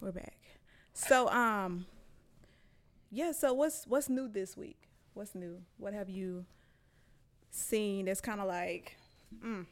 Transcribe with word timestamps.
We're 0.00 0.12
back. 0.12 0.36
So 0.94 1.28
um 1.28 1.86
yeah, 3.10 3.32
so 3.32 3.52
what's 3.52 3.86
what's 3.86 4.08
new 4.08 4.28
this 4.28 4.56
week? 4.56 4.88
What's 5.14 5.34
new? 5.34 5.62
What 5.78 5.94
have 5.94 6.08
you 6.08 6.44
seen 7.50 8.04
that's 8.06 8.20
kind 8.20 8.40
of 8.40 8.46
like 8.48 8.96
mm, 9.44 9.64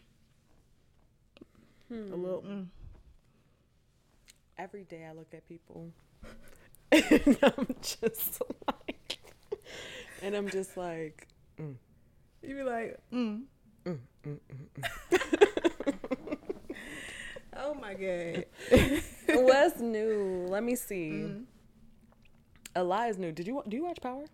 Hmm. 1.89 2.13
a 2.13 2.17
little 2.17 2.43
mm. 2.43 2.67
Every 4.57 4.85
day 4.85 5.05
I 5.05 5.13
look 5.13 5.35
at 5.35 5.47
people 5.49 5.91
and 6.93 7.39
I'm 7.43 7.75
just 7.83 8.41
like, 8.69 9.19
and 10.23 10.35
I'm 10.35 10.49
just 10.49 10.77
like, 10.77 11.27
mm, 11.61 11.75
you 12.43 12.55
be 12.55 12.63
like 12.63 12.99
mm. 13.13 13.43
mm, 13.85 13.99
mm, 14.27 14.39
mm, 14.39 15.19
Oh 15.87 16.14
my 17.85 17.95
god. 17.95 18.45
What's 19.29 19.81
new? 19.81 20.47
Let 20.49 20.63
me 20.63 20.75
see. 20.75 21.11
Mhm. 21.11 21.45
A 22.77 22.83
lie 22.83 23.09
is 23.09 23.19
new. 23.19 23.33
Did 23.33 23.47
you 23.47 23.63
do 23.69 23.77
you 23.77 23.85
watch 23.85 24.01
Power? 24.01 24.25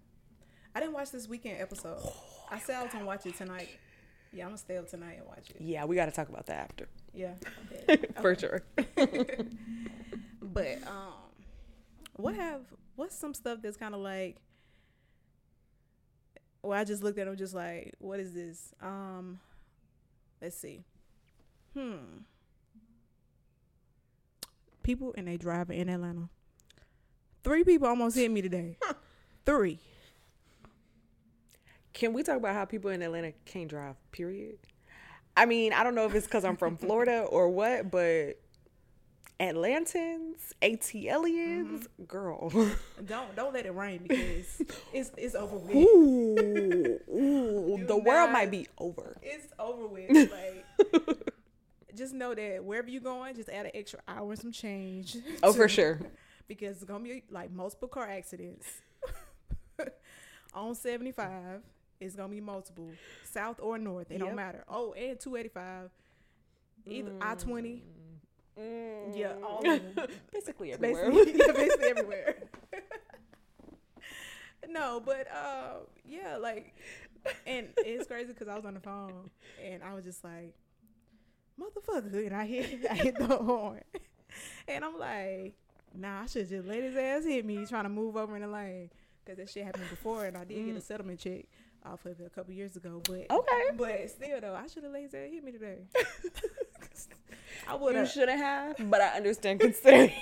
I 0.74 0.80
didn't 0.80 0.94
watch 0.94 1.10
this 1.10 1.28
weekend 1.28 1.60
episode. 1.60 1.98
I 2.50 2.58
said 2.58 2.76
I 2.76 2.82
was 2.84 2.92
gonna 2.92 3.04
watch 3.04 3.26
it 3.26 3.36
tonight. 3.36 3.68
Yeah, 4.32 4.44
I'm 4.44 4.50
gonna 4.50 4.58
stay 4.58 4.76
up 4.76 4.88
tonight 4.88 5.18
and 5.18 5.26
watch 5.26 5.50
it. 5.50 5.56
Yeah, 5.60 5.84
we 5.84 5.96
got 5.96 6.06
to 6.06 6.12
talk 6.12 6.28
about 6.28 6.46
that 6.46 6.58
after, 6.70 6.88
Yeah, 7.12 7.34
okay. 7.88 8.06
for 8.22 8.34
sure. 8.36 8.62
But 10.40 10.78
um, 10.86 11.14
what 12.14 12.34
have 12.36 12.60
what's 12.94 13.16
some 13.16 13.34
stuff 13.34 13.58
that's 13.60 13.76
kind 13.76 13.92
of 13.94 14.00
like? 14.00 14.36
Well, 16.62 16.78
I 16.78 16.84
just 16.84 17.02
looked 17.02 17.18
at 17.18 17.26
them, 17.26 17.36
just 17.36 17.54
like, 17.54 17.94
what 17.98 18.20
is 18.20 18.32
this? 18.34 18.72
Um, 18.80 19.40
let's 20.40 20.56
see. 20.56 20.84
Hmm. 21.74 21.94
People 24.90 25.14
and 25.16 25.28
they 25.28 25.36
driving 25.36 25.78
in 25.78 25.88
Atlanta. 25.88 26.28
Three 27.44 27.62
people 27.62 27.86
almost 27.86 28.16
hit 28.16 28.28
me 28.28 28.42
today. 28.42 28.76
Three. 29.46 29.78
Can 31.92 32.12
we 32.12 32.24
talk 32.24 32.38
about 32.38 32.56
how 32.56 32.64
people 32.64 32.90
in 32.90 33.00
Atlanta 33.00 33.32
can't 33.44 33.68
drive? 33.68 33.94
Period. 34.10 34.58
I 35.36 35.46
mean, 35.46 35.72
I 35.72 35.84
don't 35.84 35.94
know 35.94 36.06
if 36.06 36.14
it's 36.16 36.26
because 36.26 36.44
I'm 36.44 36.56
from 36.56 36.76
Florida 36.76 37.20
or 37.20 37.50
what, 37.50 37.92
but 37.92 38.40
Atlantans, 39.38 40.54
ATLians, 40.60 41.86
mm-hmm. 41.86 42.04
girl. 42.08 42.50
Don't 43.06 43.36
don't 43.36 43.54
let 43.54 43.66
it 43.66 43.74
rain 43.76 44.00
because 44.08 44.60
it's 44.92 45.12
it's 45.16 45.36
over 45.36 45.56
with. 45.56 45.76
Ooh, 45.76 46.98
ooh, 47.14 47.84
the 47.86 47.96
world 47.96 48.32
might 48.32 48.50
be 48.50 48.66
over. 48.78 49.16
It's 49.22 49.46
over 49.56 49.86
with. 49.86 50.32
Like, 50.32 50.66
just 52.00 52.14
know 52.14 52.34
that 52.34 52.64
wherever 52.64 52.88
you're 52.88 53.00
going, 53.00 53.34
just 53.36 53.48
add 53.48 53.66
an 53.66 53.72
extra 53.74 54.00
hour 54.08 54.30
and 54.30 54.38
some 54.40 54.52
change. 54.52 55.16
Oh, 55.42 55.52
for 55.52 55.68
sure. 55.68 56.00
because 56.48 56.76
it's 56.78 56.84
gonna 56.84 57.04
be 57.04 57.22
like 57.30 57.52
multiple 57.52 57.86
car 57.86 58.08
accidents 58.08 58.66
on 60.54 60.74
75 60.74 61.62
it's 62.00 62.16
gonna 62.16 62.28
be 62.28 62.40
multiple 62.40 62.90
south 63.22 63.60
or 63.62 63.78
north 63.78 64.10
it 64.10 64.18
don't 64.18 64.34
matter 64.34 64.64
oh 64.68 64.92
and 64.94 65.20
285 65.20 65.90
either 66.86 67.12
i-20 67.20 67.82
Mm. 68.58 69.16
yeah 69.16 69.32
all 69.46 69.58
of 69.58 69.64
them. 69.94 70.08
basically 70.32 70.72
everywhere. 70.72 71.10
basically, 71.12 71.38
yeah, 71.38 71.52
basically 71.52 71.88
everywhere 71.88 72.36
no 74.68 75.00
but 75.04 75.26
uh 75.32 75.74
yeah 76.04 76.36
like 76.36 76.74
and 77.46 77.68
it's 77.78 78.06
crazy 78.08 78.32
because 78.32 78.48
i 78.48 78.56
was 78.56 78.64
on 78.64 78.74
the 78.74 78.80
phone 78.80 79.30
and 79.64 79.82
i 79.84 79.94
was 79.94 80.04
just 80.04 80.22
like 80.24 80.52
motherfucker 81.60 82.26
and 82.26 82.34
i 82.34 82.46
hit 82.46 82.86
i 82.90 82.94
hit 82.94 83.16
the 83.18 83.26
horn 83.26 83.82
and 84.68 84.84
i'm 84.84 84.98
like 84.98 85.54
nah 85.94 86.22
i 86.22 86.26
should 86.26 86.48
just 86.48 86.66
let 86.66 86.82
his 86.82 86.96
ass 86.96 87.24
hit 87.24 87.44
me 87.44 87.56
He's 87.56 87.68
trying 87.68 87.82
to 87.84 87.88
move 87.90 88.16
over 88.16 88.34
in 88.36 88.42
the 88.42 88.48
lane 88.48 88.90
because 89.24 89.36
that 89.38 89.50
shit 89.50 89.64
happened 89.64 89.90
before 89.90 90.24
and 90.24 90.36
i 90.36 90.44
did 90.44 90.64
get 90.66 90.76
a 90.76 90.80
settlement 90.80 91.18
check 91.20 91.44
off 91.84 92.04
of 92.06 92.20
it 92.20 92.26
a 92.26 92.30
couple 92.30 92.52
years 92.52 92.76
ago 92.76 93.00
but 93.04 93.26
Okay. 93.30 93.62
but 93.76 94.10
still 94.10 94.40
though 94.40 94.54
i 94.54 94.66
should 94.66 94.82
have 94.84 94.92
let 94.92 95.02
his 95.02 95.14
ass 95.14 95.28
hit 95.30 95.42
me 95.44 95.52
today 95.52 95.78
i 97.68 97.74
would 97.74 97.92
You 97.94 97.98
have 98.00 98.10
shouldn't 98.10 98.38
have, 98.38 98.76
but 98.90 99.00
I 99.00 99.16
understand 99.16 99.60
considering. 99.66 100.12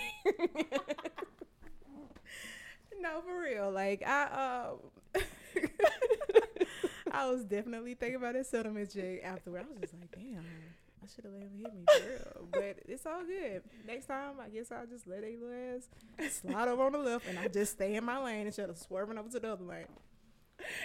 No, 3.00 3.20
for 3.20 3.40
real. 3.40 3.70
Like 3.70 4.02
I 4.06 4.70
um 4.72 5.24
I 7.12 7.28
was 7.30 7.44
definitely 7.44 7.94
thinking 7.94 8.16
about 8.16 8.34
that 8.34 8.46
settlement 8.46 8.92
check 8.92 9.22
afterward. 9.24 9.62
I 9.62 9.80
was 9.80 9.90
just 9.90 9.94
like, 9.94 10.10
damn, 10.12 10.44
I 11.02 11.06
should 11.14 11.24
have 11.24 11.32
let 11.34 11.42
him 11.42 11.52
hit 11.58 11.74
me 11.74 11.84
real. 12.08 12.48
But 12.52 12.76
it's 12.86 13.06
all 13.06 13.24
good. 13.24 13.62
Next 13.86 14.06
time 14.06 14.34
I 14.44 14.48
guess 14.48 14.70
I'll 14.72 14.86
just 14.86 15.06
let 15.06 15.22
a 15.24 15.36
little 15.36 15.76
ass 15.76 16.32
slide 16.32 16.68
over 16.68 16.84
on 16.84 16.92
the 16.92 16.98
left 16.98 17.26
and 17.28 17.38
I 17.38 17.48
just 17.48 17.72
stay 17.72 17.94
in 17.96 18.04
my 18.04 18.22
lane 18.22 18.46
instead 18.46 18.70
of 18.70 18.78
swerving 18.78 19.18
over 19.18 19.28
to 19.30 19.40
the 19.40 19.52
other 19.52 19.64
lane. 19.64 19.86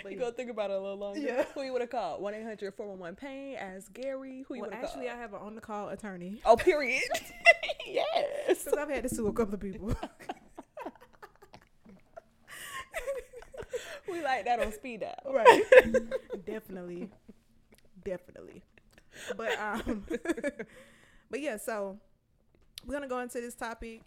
But 0.03 0.12
you 0.12 0.19
go 0.19 0.31
think 0.31 0.50
about 0.51 0.69
it 0.69 0.78
a 0.78 0.79
little 0.79 0.97
longer. 0.97 1.19
Yeah. 1.19 1.46
Who 1.56 1.63
you 1.63 1.72
would 1.74 1.81
have 1.81 1.90
called? 1.90 2.22
1 2.22 2.34
800 2.34 2.74
411 2.75 3.16
Pain. 3.16 3.56
Ask 3.56 3.91
Gary. 3.94 4.46
Who 4.47 4.56
you 4.56 4.62
well, 4.62 4.69
would 4.69 4.75
have 4.75 4.85
actually, 4.85 5.07
called? 5.07 5.18
I 5.18 5.22
have 5.22 5.34
an 5.34 5.40
on 5.41 5.56
the 5.56 5.62
call 5.62 5.90
attorney 5.90 6.41
Oh, 6.45 6.56
period. 6.56 7.03
yes. 7.88 8.63
because 8.63 8.74
I've 8.78 8.90
had 8.90 9.03
to 9.03 9.09
sue 9.09 9.28
a 9.28 9.34
couple 9.34 9.56
of 9.56 9.59
people. 9.59 9.94
We 14.12 14.22
like 14.22 14.45
that 14.45 14.59
on 14.59 14.72
speed 14.74 15.00
dial. 15.01 15.34
right. 15.34 15.63
definitely, 16.45 17.09
definitely. 18.03 18.62
But 19.38 19.58
um, 19.60 20.06
but 21.30 21.40
yeah. 21.42 21.58
So 21.58 21.98
we're 22.86 22.94
gonna 22.94 23.08
go 23.08 23.20
into 23.20 23.40
this 23.42 23.56
topic. 23.56 24.02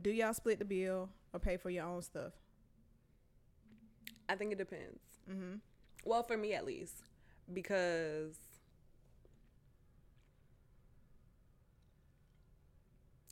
Do 0.00 0.10
y'all 0.10 0.32
split 0.34 0.58
the 0.58 0.64
bill 0.64 1.08
or 1.32 1.40
pay 1.40 1.56
for 1.56 1.70
your 1.70 1.84
own 1.84 2.02
stuff? 2.02 2.32
I 4.28 4.34
think 4.36 4.52
it 4.52 4.58
depends. 4.58 5.00
Mm-hmm. 5.30 5.56
Well, 6.04 6.22
for 6.22 6.36
me 6.36 6.54
at 6.54 6.64
least, 6.64 6.94
because 7.52 8.36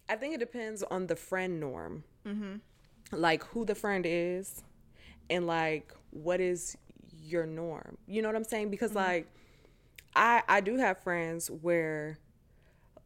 I 0.09 0.17
think 0.17 0.35
it 0.35 0.39
depends 0.39 0.83
on 0.83 1.07
the 1.07 1.17
friend 1.17 1.61
norm, 1.61 2.05
Mm-hmm. 2.27 2.57
like 3.13 3.45
who 3.45 3.65
the 3.65 3.75
friend 3.75 4.05
is, 4.07 4.63
and 5.31 5.47
like 5.47 5.95
what 6.11 6.41
is 6.41 6.77
your 7.31 7.47
norm. 7.47 7.97
You 8.07 8.23
know 8.23 8.29
what 8.29 8.37
I'm 8.37 8.45
saying? 8.45 8.71
Because 8.71 8.91
mm-hmm. 8.91 8.99
like 8.99 9.27
I 10.15 10.43
I 10.49 10.61
do 10.61 10.77
have 10.77 11.03
friends 11.03 11.51
where 11.51 12.19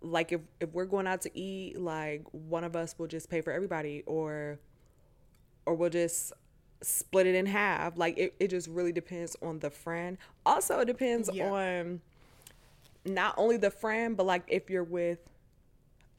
like 0.01 0.33
if 0.33 0.41
if 0.61 0.73
we're 0.73 0.85
going 0.85 1.07
out 1.07 1.23
to 1.23 1.39
eat, 1.39 1.79
like 1.81 2.23
one 2.33 2.65
of 2.65 2.77
us 2.77 2.95
will 2.99 3.07
just 3.07 3.31
pay 3.31 3.41
for 3.41 3.53
everybody, 3.53 4.03
or 4.07 4.59
or 5.67 5.75
we'll 5.75 5.91
just 5.91 6.33
split 6.83 7.27
it 7.27 7.35
in 7.35 7.47
half. 7.47 7.97
Like 7.97 8.19
it, 8.19 8.35
it 8.39 8.49
just 8.49 8.69
really 8.69 8.93
depends 8.93 9.37
on 9.43 9.59
the 9.59 9.71
friend. 9.71 10.19
Also, 10.45 10.81
it 10.81 10.85
depends 10.87 11.31
Yeah. 11.33 11.51
on 11.51 12.01
not 13.05 13.35
only 13.37 13.57
the 13.57 13.71
friend, 13.71 14.17
but 14.17 14.27
like 14.27 14.45
if 14.49 14.71
you're 14.71 14.85
with 14.85 15.19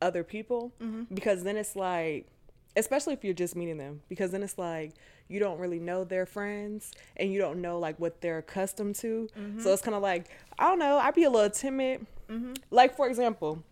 other 0.02 0.24
people, 0.24 0.72
mm-hmm. 0.82 1.14
because 1.14 1.44
then 1.44 1.58
it's 1.58 1.76
like, 1.76 2.28
especially 2.76 3.14
if 3.14 3.24
you're 3.24 3.34
just 3.34 3.56
meeting 3.56 3.78
them, 3.78 4.02
because 4.10 4.32
then 4.32 4.44
it's 4.44 4.58
like 4.58 4.94
you 5.28 5.40
don't 5.40 5.58
really 5.60 5.80
know 5.80 6.04
their 6.04 6.26
friends 6.26 6.92
and 7.18 7.32
you 7.32 7.40
don't 7.40 7.62
know 7.62 7.80
like 7.80 8.00
what 8.00 8.22
they're 8.22 8.38
accustomed 8.40 8.96
to. 8.96 9.28
So 9.60 9.74
it's 9.74 9.82
kind 9.82 9.96
of 9.96 10.04
like, 10.04 10.26
I 10.60 10.68
don't 10.68 10.80
know, 10.80 10.98
I'd 10.98 11.16
be 11.16 11.24
a 11.24 11.30
little 11.30 11.50
timid. 11.50 12.06
Like, 12.72 12.96
for 12.96 13.08
example, 13.08 13.64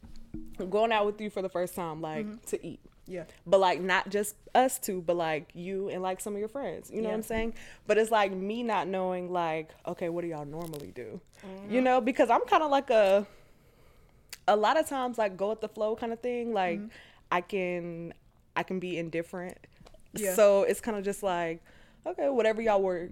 going 0.69 0.91
out 0.91 1.05
with 1.05 1.19
you 1.21 1.29
for 1.29 1.41
the 1.41 1.49
first 1.49 1.75
time, 1.75 2.01
like 2.01 2.25
to 2.47 2.65
eat 2.65 2.79
Yeah. 3.05 3.25
but 3.45 3.59
like 3.59 3.81
not 3.81 4.09
just 4.09 4.35
us 4.55 4.79
two, 4.79 5.01
but 5.01 5.15
like 5.15 5.49
you 5.53 5.89
and 5.89 6.01
like 6.01 6.21
some 6.21 6.33
of 6.33 6.39
your 6.39 6.47
friends. 6.47 6.89
You 6.91 7.01
know 7.01 7.09
what 7.09 7.15
I'm 7.15 7.23
saying? 7.23 7.53
But 7.85 7.97
it's 7.97 8.09
like 8.11 8.31
me 8.31 8.63
not 8.63 8.87
knowing 8.87 9.31
like, 9.31 9.69
okay, 9.85 10.09
what 10.09 10.21
do 10.21 10.27
y'all 10.29 10.45
normally 10.45 10.91
do? 10.95 11.19
Mm-hmm. 11.45 11.73
You 11.73 11.81
know, 11.81 12.01
because 12.01 12.29
I'm 12.29 12.41
kind 12.45 12.63
of 12.63 12.71
like 12.71 12.89
a 12.89 13.27
a 14.47 14.55
lot 14.55 14.77
of 14.79 14.87
times 14.89 15.17
like 15.17 15.37
go 15.37 15.49
with 15.49 15.61
the 15.61 15.69
flow 15.69 15.95
kind 15.95 16.11
of 16.13 16.19
thing. 16.19 16.53
Like 16.53 16.79
Mm-hmm. 16.79 16.87
I 17.31 17.41
can 17.41 18.13
I 18.55 18.63
can 18.63 18.79
be 18.79 18.97
indifferent. 18.97 19.57
Yeah. 20.13 20.33
So 20.35 20.63
it's 20.63 20.79
kind 20.81 20.97
of 20.97 21.03
just 21.03 21.23
like 21.23 21.61
okay, 22.05 22.27
whatever 22.29 22.61
y'all 22.61 22.81
were 22.81 23.09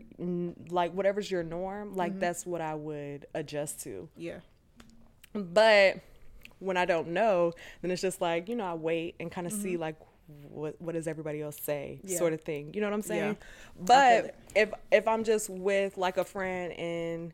like 0.69 0.91
whatever's 0.93 1.31
your 1.31 1.43
norm, 1.43 1.95
like 1.95 2.11
Mm-hmm. 2.11 2.19
that's 2.19 2.45
what 2.45 2.61
I 2.61 2.75
would 2.75 3.25
adjust 3.33 3.81
to. 3.83 4.09
Yeah. 4.17 4.39
But 5.33 5.99
when 6.59 6.75
I 6.77 6.85
don't 6.85 7.07
know, 7.09 7.53
then 7.81 7.89
it's 7.89 8.01
just 8.01 8.19
like, 8.21 8.49
you 8.49 8.55
know, 8.55 8.65
I 8.65 8.73
wait 8.73 9.15
and 9.19 9.31
kind 9.31 9.47
of 9.47 9.53
see 9.53 9.77
like 9.77 9.95
what 10.49 10.75
what 10.81 10.93
does 10.93 11.07
everybody 11.07 11.41
else 11.41 11.57
say 11.59 11.99
Mm-hmm. 11.99 12.11
Yeah. 12.11 12.17
sort 12.17 12.33
of 12.33 12.41
thing. 12.41 12.73
You 12.73 12.81
know 12.81 12.87
what 12.87 12.93
I'm 12.93 13.01
saying? 13.01 13.35
Feel 13.35 13.85
But 13.85 14.35
if 14.55 14.73
if 14.91 15.07
I'm 15.07 15.23
just 15.23 15.49
with 15.49 15.97
like 15.97 16.17
a 16.17 16.25
friend 16.25 16.73
and 16.73 17.33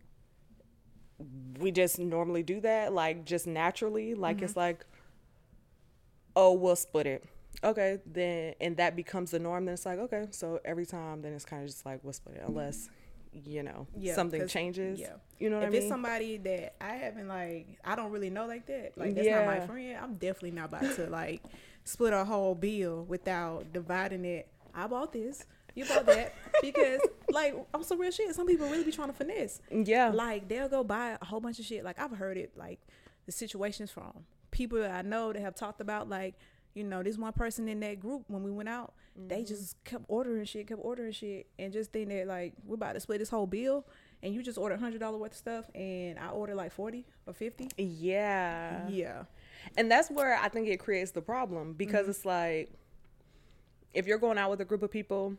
we 1.59 1.71
just 1.71 1.97
normally 1.97 2.43
do 2.43 2.61
that, 2.61 2.93
like 2.93 3.25
just 3.25 3.47
naturally, 3.47 4.13
like 4.13 4.37
Mm-hmm. 4.37 4.45
it's 4.45 4.55
like 4.55 4.85
oh, 6.35 6.53
we'll 6.53 6.75
split 6.75 7.07
it. 7.07 7.25
Okay, 7.63 7.99
then 8.05 8.53
and 8.61 8.77
that 8.77 8.95
becomes 8.95 9.31
the 9.31 9.39
norm, 9.39 9.65
then 9.65 9.73
it's 9.73 9.85
like, 9.85 9.97
okay, 9.99 10.27
so 10.31 10.59
every 10.63 10.85
time 10.85 11.21
then 11.21 11.33
it's 11.33 11.45
kind 11.45 11.63
of 11.63 11.69
just 11.69 11.85
like 11.85 12.03
we'll 12.03 12.13
split 12.13 12.35
it 12.37 12.43
unless 12.47 12.89
you 13.33 13.61
know 13.63 13.87
Yeah, 13.97 14.15
something 14.15 14.47
changes. 14.47 14.99
yeah. 14.99 15.13
You 15.39 15.49
know 15.49 15.57
what 15.57 15.63
if 15.63 15.69
I 15.69 15.71
mean? 15.71 15.81
it's 15.81 15.89
somebody 15.89 16.37
that 16.37 16.75
I 16.81 16.93
haven't 16.95 17.27
like, 17.27 17.67
I 17.83 17.95
don't 17.95 18.11
really 18.11 18.29
know 18.29 18.45
like 18.45 18.65
that. 18.67 18.97
Like 18.97 19.15
that's 19.15 19.27
not 19.27 19.45
my 19.45 19.59
friend. 19.61 19.97
I'm 20.01 20.13
definitely 20.15 20.51
not 20.51 20.65
about 20.65 20.95
to 20.95 21.07
like 21.07 21.41
split 21.83 22.13
a 22.13 22.23
whole 22.25 22.55
bill 22.55 23.03
without 23.05 23.71
dividing 23.73 24.25
it. 24.25 24.47
I 24.73 24.87
bought 24.87 25.11
this. 25.13 25.45
You 25.75 25.85
bought 25.85 26.05
that 26.07 26.33
because 26.61 27.01
like 27.29 27.55
I'm 27.73 27.83
some 27.83 27.99
real 27.99 28.11
shit. 28.11 28.33
Some 28.35 28.47
people 28.47 28.67
really 28.69 28.83
be 28.83 28.91
trying 28.91 29.09
to 29.09 29.13
finesse. 29.13 29.61
yeah. 29.71 30.09
Like 30.09 30.47
they'll 30.47 30.69
go 30.69 30.83
buy 30.83 31.17
a 31.21 31.25
whole 31.25 31.39
bunch 31.39 31.59
of 31.59 31.65
shit. 31.65 31.83
Like 31.83 31.99
I've 31.99 32.11
heard 32.17 32.37
it 32.37 32.51
like 32.55 32.79
the 33.25 33.31
situations 33.31 33.91
from 33.91 34.13
people 34.51 34.79
that 34.79 34.91
I 34.91 35.01
know 35.03 35.33
that 35.33 35.41
have 35.41 35.53
talked 35.55 35.81
about 35.81 36.09
like 36.09 36.33
you 36.77 36.83
know 36.83 37.01
this 37.03 37.17
one 37.17 37.33
person 37.33 37.67
in 37.67 37.79
that 37.79 37.99
group 37.99 38.23
when 38.27 38.43
we 38.43 38.51
went 38.51 38.69
out 38.69 38.93
they 39.27 39.43
just 39.43 39.83
kept 39.83 40.03
ordering 40.07 40.45
shit 40.45 40.67
kept 40.67 40.79
ordering 40.83 41.11
shit 41.11 41.47
and 41.57 41.73
just 41.73 41.91
think 41.91 42.07
that 42.09 42.27
like 42.27 42.53
we're 42.65 42.75
about 42.75 42.93
to 42.93 42.99
split 42.99 43.17
this 43.19 43.29
whole 43.29 43.47
bill 43.47 43.83
and 44.21 44.33
you 44.33 44.43
just 44.43 44.57
ordered 44.59 44.79
hundred 44.79 44.99
dollar 44.99 45.17
worth 45.17 45.31
of 45.31 45.37
stuff 45.37 45.65
and 45.73 46.19
I 46.19 46.29
ordered 46.29 46.55
like 46.55 46.71
forty 46.71 47.05
or 47.25 47.33
fifty 47.33 47.67
yeah. 47.77 48.87
yeah 48.87 49.23
And 49.75 49.89
that's 49.91 50.09
where 50.11 50.37
I 50.37 50.49
think 50.49 50.67
it 50.67 50.77
creates 50.79 51.11
the 51.11 51.21
problem 51.21 51.73
because 51.73 52.01
Mm-hmm. 52.03 52.09
it's 52.11 52.25
like 52.25 52.71
if 53.93 54.05
you're 54.05 54.19
going 54.19 54.37
out 54.37 54.49
with 54.51 54.61
a 54.61 54.65
group 54.65 54.83
of 54.83 54.91
people 54.91 55.35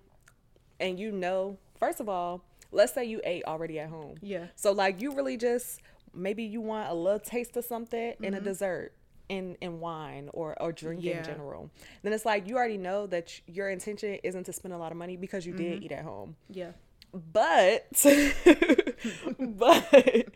and 0.80 0.98
you 0.98 1.10
know, 1.12 1.58
first 1.78 2.00
of 2.00 2.08
all, 2.08 2.42
let's 2.72 2.92
say 2.94 3.04
you 3.04 3.20
ate 3.24 3.44
already 3.44 3.78
at 3.78 3.88
home. 3.90 4.16
Yeah. 4.20 4.46
So 4.56 4.72
like 4.72 5.00
you 5.00 5.14
really 5.14 5.36
just 5.36 5.80
maybe 6.14 6.42
you 6.44 6.60
want 6.60 6.90
a 6.90 6.94
little 6.94 7.20
taste 7.20 7.56
of 7.56 7.64
something 7.64 8.14
and 8.22 8.34
Mm-hmm. 8.34 8.34
a 8.34 8.40
dessert 8.40 8.92
in 9.28 9.56
in 9.60 9.80
wine 9.80 10.30
or 10.32 10.60
or 10.62 10.72
drink 10.72 11.04
Yeah. 11.04 11.18
in 11.18 11.22
general. 11.22 11.70
Then 12.02 12.12
it's 12.12 12.24
like 12.24 12.48
you 12.48 12.56
already 12.56 12.78
know 12.78 13.06
that 13.08 13.40
your 13.46 13.68
intention 13.70 14.18
isn't 14.22 14.44
to 14.44 14.52
spend 14.52 14.74
a 14.74 14.78
lot 14.78 14.92
of 14.92 14.98
money 14.98 15.16
because 15.16 15.46
you 15.46 15.52
Mm-hmm. 15.52 15.78
did 15.78 15.82
eat 15.82 15.92
at 15.92 16.04
home 16.04 16.36
yeah 16.48 16.72
but 17.12 17.86
but 19.38 20.28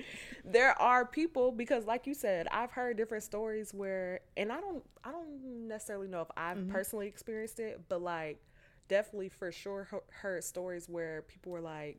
there 0.45 0.81
are 0.81 1.05
people 1.05 1.53
because 1.53 1.85
like 1.85 2.07
you 2.07 2.15
said 2.15 2.47
i've 2.51 2.71
heard 2.71 2.97
different 2.97 3.23
stories 3.23 3.73
where 3.75 4.21
and 4.37 4.51
i 4.53 4.61
don't 4.61 4.83
i 5.05 5.11
don't 5.11 5.69
necessarily 5.69 6.09
know 6.09 6.21
if 6.23 6.29
i've 6.37 6.67
personally 6.69 7.07
experienced 7.07 7.61
it 7.61 7.81
but 7.89 8.01
like 8.03 8.41
definitely 8.89 9.29
for 9.29 9.53
sure 9.53 9.89
heard 10.11 10.43
stories 10.43 10.89
where 10.89 11.23
people 11.23 11.53
were 11.53 11.61
like 11.61 11.99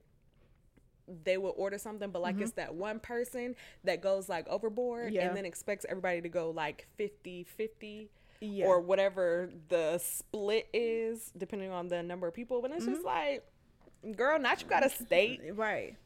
they 1.24 1.38
will 1.38 1.54
order 1.58 1.78
something 1.78 2.12
but 2.12 2.22
like 2.22 2.36
mm-hmm. 2.36 2.44
it's 2.44 2.54
that 2.54 2.74
one 2.74 3.00
person 3.00 3.56
that 3.84 4.02
goes 4.02 4.30
like 4.30 4.48
overboard 4.48 5.14
Yeah. 5.14 5.28
and 5.28 5.38
then 5.38 5.46
expects 5.46 5.86
everybody 5.88 6.22
to 6.22 6.30
go 6.30 6.52
like 6.52 6.88
50 6.98 7.44
50 7.44 8.10
Yeah. 8.40 8.66
or 8.66 8.82
whatever 8.82 9.50
the 9.70 9.98
split 9.98 10.68
is 10.74 11.32
depending 11.38 11.72
on 11.72 11.88
the 11.88 12.02
number 12.04 12.28
of 12.28 12.34
people 12.34 12.62
but 12.62 12.72
it's 12.72 12.86
just 12.86 13.00
mm-hmm. 13.00 13.08
like 13.08 14.16
girl 14.16 14.40
not 14.40 14.62
you 14.62 14.68
got 14.68 14.86
a 14.86 14.90
state. 14.90 15.42
right 15.54 15.98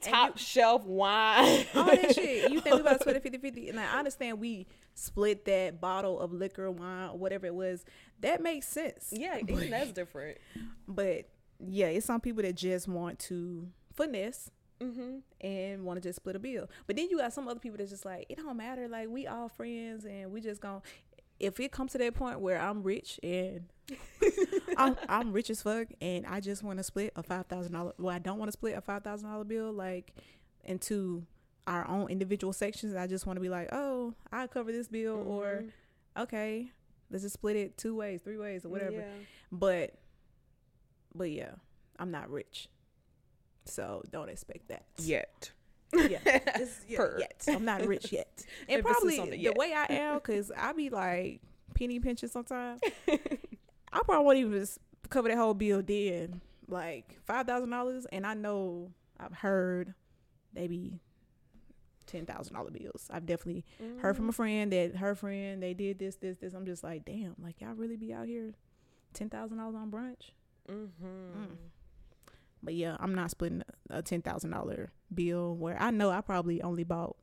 top 0.00 0.38
shelf 0.38 0.84
wine 0.84 1.66
all 1.74 1.84
that 1.86 2.14
shit. 2.14 2.52
You 2.52 2.60
think 2.60 2.76
we 2.76 2.80
about 2.82 2.94
to 2.94 3.00
split 3.00 3.16
it 3.16 3.22
50 3.22 3.38
50. 3.38 3.68
And 3.70 3.80
I 3.80 3.98
understand 3.98 4.38
we 4.38 4.68
split 4.94 5.44
that 5.46 5.80
bottle 5.80 6.20
of 6.20 6.32
liquor, 6.32 6.70
wine, 6.70 7.10
or 7.10 7.18
whatever 7.18 7.46
it 7.46 7.54
was. 7.54 7.84
That 8.20 8.40
makes 8.40 8.68
sense. 8.68 9.08
yeah 9.10 9.40
But, 9.48 9.70
that's 9.70 9.90
different 9.90 10.38
but 10.86 11.28
yeah, 11.60 11.86
it's 11.86 12.06
some 12.06 12.20
people 12.20 12.42
that 12.42 12.54
just 12.54 12.86
want 12.86 13.18
to 13.20 13.68
finesse 13.98 14.50
mm-hmm. 14.80 15.18
and 15.40 15.84
want 15.84 16.00
to 16.02 16.08
just 16.08 16.16
split 16.16 16.36
a 16.36 16.38
bill. 16.38 16.70
But 16.86 16.96
then 16.96 17.08
you 17.10 17.18
got 17.18 17.32
some 17.32 17.48
other 17.48 17.60
people 17.60 17.78
that's 17.78 17.90
just 17.90 18.04
like, 18.04 18.26
it 18.28 18.36
don't 18.38 18.56
matter. 18.56 18.88
Like, 18.88 19.08
we 19.08 19.26
all 19.26 19.48
friends 19.48 20.04
and 20.04 20.32
we 20.32 20.40
just 20.40 20.62
to 20.62 20.80
if 21.40 21.60
it 21.60 21.70
comes 21.70 21.92
to 21.92 21.98
that 21.98 22.14
point 22.14 22.40
where 22.40 22.60
I'm 22.60 22.82
rich 22.82 23.20
and 23.22 23.66
I'm, 24.76 24.96
I'm 25.08 25.32
rich 25.32 25.50
as 25.50 25.62
fuck 25.62 25.86
and 26.00 26.26
I 26.26 26.40
just 26.40 26.62
want 26.62 26.78
to 26.78 26.82
split 26.82 27.12
a 27.14 27.22
five 27.22 27.46
thousand 27.46 27.72
dollar, 27.72 27.92
well, 27.98 28.14
I 28.14 28.18
don't 28.18 28.38
want 28.38 28.48
to 28.48 28.52
split 28.52 28.76
a 28.76 28.80
five 28.80 29.04
thousand 29.04 29.28
dollar 29.28 29.44
bill 29.44 29.72
like 29.72 30.12
into 30.64 31.24
our 31.68 31.86
own 31.86 32.08
individual 32.08 32.52
sections. 32.52 32.94
I 32.96 33.06
just 33.06 33.26
want 33.26 33.36
to 33.36 33.40
be 33.40 33.48
like, 33.48 33.68
oh, 33.72 34.14
I 34.32 34.46
cover 34.46 34.72
this 34.72 34.88
bill, 34.88 35.22
or 35.26 35.64
okay, 36.18 36.70
let's 37.10 37.22
just 37.22 37.34
split 37.34 37.56
it 37.56 37.76
two 37.76 37.94
ways, 37.94 38.22
three 38.22 38.38
ways, 38.38 38.64
or 38.64 38.70
whatever. 38.70 38.96
Yeah. 38.96 39.12
But, 39.52 39.94
but 41.14 41.30
yeah, 41.30 41.52
I'm 41.98 42.10
not 42.10 42.30
rich, 42.30 42.68
so 43.68 44.02
don't 44.10 44.28
expect 44.28 44.68
that 44.68 44.84
yet 44.98 45.52
yeah, 45.94 46.18
yeah 46.88 47.06
yet. 47.18 47.44
I'm 47.48 47.64
not 47.64 47.86
rich 47.86 48.12
yet, 48.12 48.44
and 48.68 48.78
Emphasis 48.78 49.16
probably 49.16 49.36
the 49.36 49.44
the, 49.44 49.52
way 49.56 49.72
I 49.72 49.86
am, 49.94 50.20
cause 50.20 50.52
I 50.56 50.72
be 50.72 50.90
like 50.90 51.40
penny 51.74 52.00
pinching 52.00 52.28
sometimes. 52.28 52.80
I 53.08 54.00
probably 54.04 54.24
won't 54.24 54.38
even 54.38 54.66
cover 55.08 55.28
that 55.28 55.38
whole 55.38 55.54
bill 55.54 55.82
then, 55.82 56.40
like 56.66 57.18
five 57.24 57.46
thousand 57.46 57.70
dollars, 57.70 58.06
and 58.12 58.26
I 58.26 58.34
know 58.34 58.90
I've 59.18 59.32
heard 59.32 59.94
maybe 60.54 61.00
ten 62.06 62.26
thousand 62.26 62.54
dollar 62.54 62.70
bills. 62.70 63.08
I've 63.10 63.26
definitely 63.26 63.64
heard 64.00 64.16
from 64.16 64.28
a 64.28 64.32
friend 64.32 64.72
that 64.72 64.96
her 64.96 65.14
friend 65.14 65.62
they 65.62 65.74
did 65.74 65.98
this, 65.98 66.16
this, 66.16 66.36
this. 66.36 66.52
I'm 66.52 66.66
just 66.66 66.84
like, 66.84 67.04
damn, 67.04 67.34
like 67.42 67.60
y'all 67.60 67.74
really 67.74 67.96
be 67.96 68.12
out 68.12 68.26
here 68.26 68.52
ten 69.14 69.30
thousand 69.30 69.56
dollars 69.58 69.74
on 69.74 69.90
brunch. 69.90 70.32
mm-hmm. 70.70 71.54
But 72.62 72.74
yeah, 72.74 72.96
I'm 73.00 73.14
not 73.14 73.30
splitting 73.30 73.62
a 73.90 74.02
ten 74.02 74.20
thousand 74.22 74.50
dollar 74.50 74.90
bill 75.14 75.54
where 75.56 75.80
I 75.80 75.90
know 75.90 76.10
I 76.10 76.20
probably 76.20 76.60
only 76.62 76.84
bought 76.84 77.16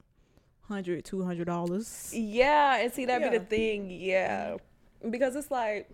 hundred, 0.64 1.06
two 1.06 1.24
hundred 1.24 1.46
dollars. 1.46 2.12
yeah 2.16 2.78
and 2.78 2.92
see 2.92 3.06
that 3.06 3.20
be 3.20 3.26
Yeah. 3.26 3.38
the 3.38 3.46
thing 3.46 3.92
yeah 3.92 4.58
because 5.10 5.36
it's 5.36 5.52
like 5.52 5.90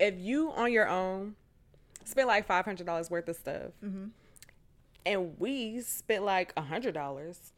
if 0.00 0.14
you 0.18 0.50
on 0.52 0.72
your 0.72 0.88
own 0.88 1.34
spend 2.04 2.28
like 2.28 2.46
$500 2.48 3.10
worth 3.10 3.28
of 3.28 3.36
stuff 3.36 3.72
Mm-hmm. 3.84 4.06
and 5.06 5.38
we 5.38 5.80
spent 5.80 6.24
like 6.24 6.52
a 6.56 6.62
hundred 6.62 6.94
dollars 6.94 7.52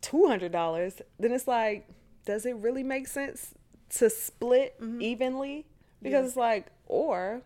two 0.00 0.26
hundred 0.26 0.52
dollars 0.52 1.00
then 1.18 1.32
it's 1.32 1.48
like 1.48 1.88
does 2.24 2.44
it 2.46 2.56
really 2.56 2.82
make 2.82 3.06
sense 3.08 3.54
to 3.88 4.10
split 4.10 4.74
evenly 5.00 5.66
because 6.02 6.22
Yeah. 6.22 6.26
it's 6.28 6.36
like 6.36 6.66
or 6.86 7.42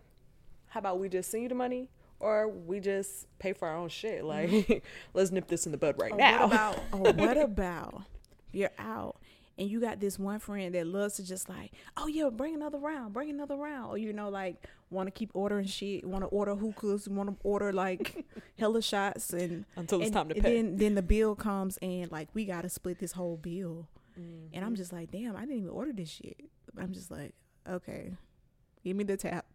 how 0.71 0.79
about 0.79 0.99
we 0.99 1.07
just 1.07 1.29
send 1.31 1.43
you 1.43 1.49
the 1.49 1.55
money 1.55 1.89
or 2.19 2.47
we 2.47 2.79
just 2.79 3.27
pay 3.39 3.53
for 3.53 3.67
our 3.67 3.77
own 3.77 3.89
shit 3.89 4.23
like 4.23 4.83
let's 5.13 5.31
nip 5.31 5.47
this 5.47 5.65
in 5.65 5.71
the 5.71 5.77
bud 5.77 5.95
right 5.97 6.11
Or 6.11 6.17
now 6.17 6.47
what 6.47 6.53
about? 6.53 6.79
Or 6.93 7.13
what 7.13 7.37
about 7.37 8.03
you're 8.51 8.71
out 8.77 9.17
and 9.57 9.69
you 9.69 9.79
got 9.79 9.99
this 9.99 10.17
one 10.17 10.39
friend 10.39 10.73
that 10.73 10.87
loves 10.87 11.15
to 11.15 11.23
just 11.23 11.47
like, 11.47 11.71
oh 11.95 12.07
yeah, 12.07 12.29
bring 12.29 12.55
another 12.55 12.79
round, 12.79 13.13
bring 13.13 13.29
another 13.29 13.55
round, 13.55 13.91
or 13.91 13.97
you 13.97 14.11
know, 14.11 14.29
like 14.29 14.55
want 14.89 15.05
to 15.07 15.11
keep 15.11 15.29
ordering 15.33 15.67
shit, 15.67 16.03
want 16.05 16.23
to 16.23 16.27
order 16.29 16.55
hookahs, 16.55 17.07
want 17.07 17.29
to 17.29 17.35
order 17.43 17.71
like 17.71 18.25
hella 18.57 18.81
shots, 18.81 19.31
and 19.33 19.65
until 19.75 19.99
it's 19.99 20.07
and, 20.07 20.13
time 20.15 20.29
to 20.29 20.35
pay 20.35 20.41
then 20.61 20.77
then 20.77 20.95
the 20.95 21.01
bill 21.03 21.35
comes 21.35 21.77
and 21.81 22.11
like 22.11 22.29
we 22.33 22.45
gotta 22.45 22.69
split 22.69 22.97
this 22.99 23.11
whole 23.11 23.37
bill, 23.37 23.87
and 24.15 24.25
Mm-hmm. 24.53 24.65
I'm 24.65 24.75
just 24.75 24.91
like, 24.91 25.11
damn, 25.11 25.35
I 25.35 25.41
didn't 25.41 25.57
even 25.57 25.69
order 25.69 25.93
this 25.93 26.09
shit. 26.09 26.37
I'm 26.77 26.93
just 26.93 27.11
like, 27.11 27.33
okay, 27.69 28.13
give 28.83 28.95
me 28.97 29.03
the 29.03 29.17
tap. 29.17 29.45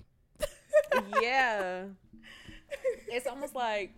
Yeah. 1.20 1.84
It's 3.08 3.26
almost 3.26 3.54
like 3.54 3.92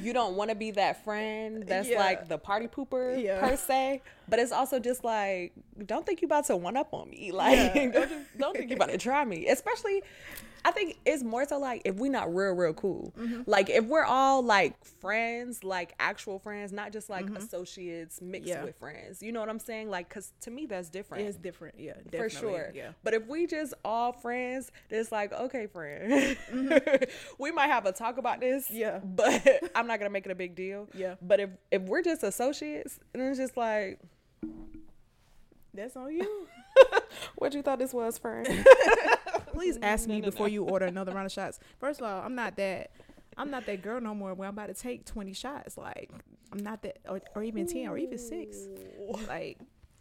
you 0.00 0.12
don't 0.12 0.34
want 0.34 0.48
to 0.50 0.56
be 0.56 0.70
that 0.72 1.04
friend 1.04 1.62
that's 1.66 1.88
Yeah. 1.88 1.98
like 2.00 2.28
the 2.28 2.38
party 2.38 2.66
pooper 2.66 3.22
Yeah. 3.22 3.40
per 3.46 3.56
se, 3.56 4.02
but 4.28 4.38
it's 4.38 4.50
also 4.52 4.78
just 4.78 5.04
like 5.04 5.52
don't 5.86 6.04
think 6.06 6.22
you 6.22 6.26
about 6.26 6.46
to 6.46 6.56
one 6.56 6.76
up 6.76 6.92
on 6.92 7.10
me. 7.10 7.30
Like 7.32 7.56
Yeah. 7.74 7.74
don't 7.74 7.92
just, 7.92 8.14
don't 8.38 8.56
think 8.56 8.70
you 8.70 8.76
about 8.76 8.90
to 8.90 8.98
try 8.98 9.24
me. 9.24 9.46
Especially 9.48 10.02
I 10.66 10.70
think 10.70 10.98
it's 11.04 11.22
more 11.22 11.44
so 11.46 11.58
like 11.58 11.82
if 11.84 11.96
we 11.96 12.08
not 12.08 12.34
real 12.34 12.52
real 12.52 12.72
cool. 12.72 13.12
Mm-hmm. 13.18 13.42
Like 13.46 13.68
if 13.68 13.84
we're 13.84 14.04
all 14.04 14.42
like 14.42 14.82
friends, 14.84 15.62
like 15.62 15.94
actual 16.00 16.38
friends, 16.38 16.72
not 16.72 16.90
just 16.92 17.10
like 17.10 17.28
associates 17.30 18.22
mixed 18.22 18.48
Mm-hmm. 18.48 18.58
Yeah. 18.60 18.64
with 18.64 18.76
friends. 18.78 19.22
You 19.22 19.32
know 19.32 19.40
what 19.40 19.48
I'm 19.50 19.58
saying? 19.58 19.90
Like 19.90 20.08
cuz 20.08 20.32
to 20.40 20.50
me 20.50 20.64
that's 20.66 20.88
different 20.88 21.26
It's 21.28 21.36
different, 21.36 21.78
yeah, 21.78 21.94
for 22.12 22.28
sure. 22.30 22.70
yeah. 22.74 22.92
But 23.02 23.12
if 23.14 23.26
we 23.26 23.46
just 23.46 23.74
all 23.84 24.12
friends, 24.12 24.72
it's 24.90 25.12
like, 25.12 25.32
okay, 25.32 25.66
friend, 25.66 26.36
we 27.38 27.52
might 27.52 27.66
have 27.68 27.84
a 27.86 27.92
talk 27.92 28.16
about 28.18 28.40
this. 28.40 28.66
Mm-hmm. 28.68 28.76
Yeah. 28.76 28.98
But 29.04 29.70
I'm 29.74 29.86
not 29.86 29.98
gonna 29.98 30.10
make 30.10 30.24
it 30.24 30.32
a 30.32 30.34
big 30.34 30.54
deal. 30.54 30.88
Yeah. 30.94 31.16
But 31.20 31.40
if 31.40 31.50
if 31.70 31.82
we're 31.82 32.02
just 32.02 32.22
associates, 32.22 32.98
and 33.12 33.22
it's 33.22 33.38
just 33.38 33.56
like, 33.56 34.00
That's 35.74 35.96
on 35.96 36.12
you. 36.12 36.46
what 37.36 37.52
you 37.54 37.62
thought 37.62 37.78
this 37.78 37.92
was, 37.92 38.16
friend? 38.18 38.46
Please 39.54 39.78
ask 39.82 40.08
me 40.08 40.20
before 40.20 40.48
you 40.48 40.64
order 40.64 40.84
another 40.86 41.12
round 41.12 41.26
of 41.26 41.32
shots. 41.32 41.58
First 41.78 42.00
of 42.00 42.06
all, 42.06 42.22
I'm 42.22 42.34
not 42.34 42.56
that. 42.56 42.90
I'm 43.36 43.50
not 43.50 43.66
that 43.66 43.82
girl 43.82 44.00
no 44.00 44.14
more. 44.14 44.34
Where 44.34 44.48
I'm 44.48 44.54
about 44.54 44.68
to 44.68 44.74
take 44.74 45.04
20 45.06 45.32
shots. 45.32 45.76
Like 45.78 46.10
I'm 46.52 46.58
not 46.58 46.82
that, 46.82 46.98
or, 47.08 47.20
or 47.34 47.42
even 47.42 47.66
10, 47.66 47.88
or 47.88 47.96
even 47.98 48.18
six. 48.18 48.56
Like 49.28 49.58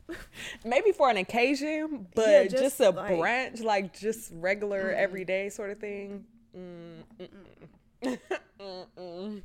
Maybe 0.66 0.92
for 0.92 1.10
an 1.10 1.18
occasion, 1.18 2.08
but 2.14 2.28
Yeah, 2.28 2.44
just, 2.44 2.64
just 2.64 2.80
a 2.82 2.90
like- 2.90 3.14
brunch, 3.16 3.64
like 3.64 3.98
just 3.98 4.32
regular 4.36 4.92
everyday 4.92 5.50
sort 5.50 5.70
of 5.72 5.80
thing. 5.80 6.26
Mm-mm. 6.58 8.20
Mm-mm. 8.60 9.42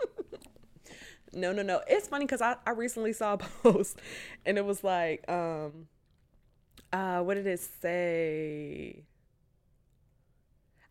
no, 1.32 1.52
no, 1.52 1.62
no. 1.62 1.80
It's 1.86 2.08
funny 2.08 2.24
because 2.24 2.40
I, 2.42 2.56
I 2.66 2.70
recently 2.70 3.12
saw 3.12 3.34
a 3.34 3.38
post 3.62 3.98
and 4.46 4.56
it 4.58 4.64
was 4.64 4.82
like, 4.82 5.28
um, 5.30 5.88
uh, 6.92 7.20
what 7.20 7.34
did 7.34 7.46
it 7.46 7.60
say? 7.82 9.04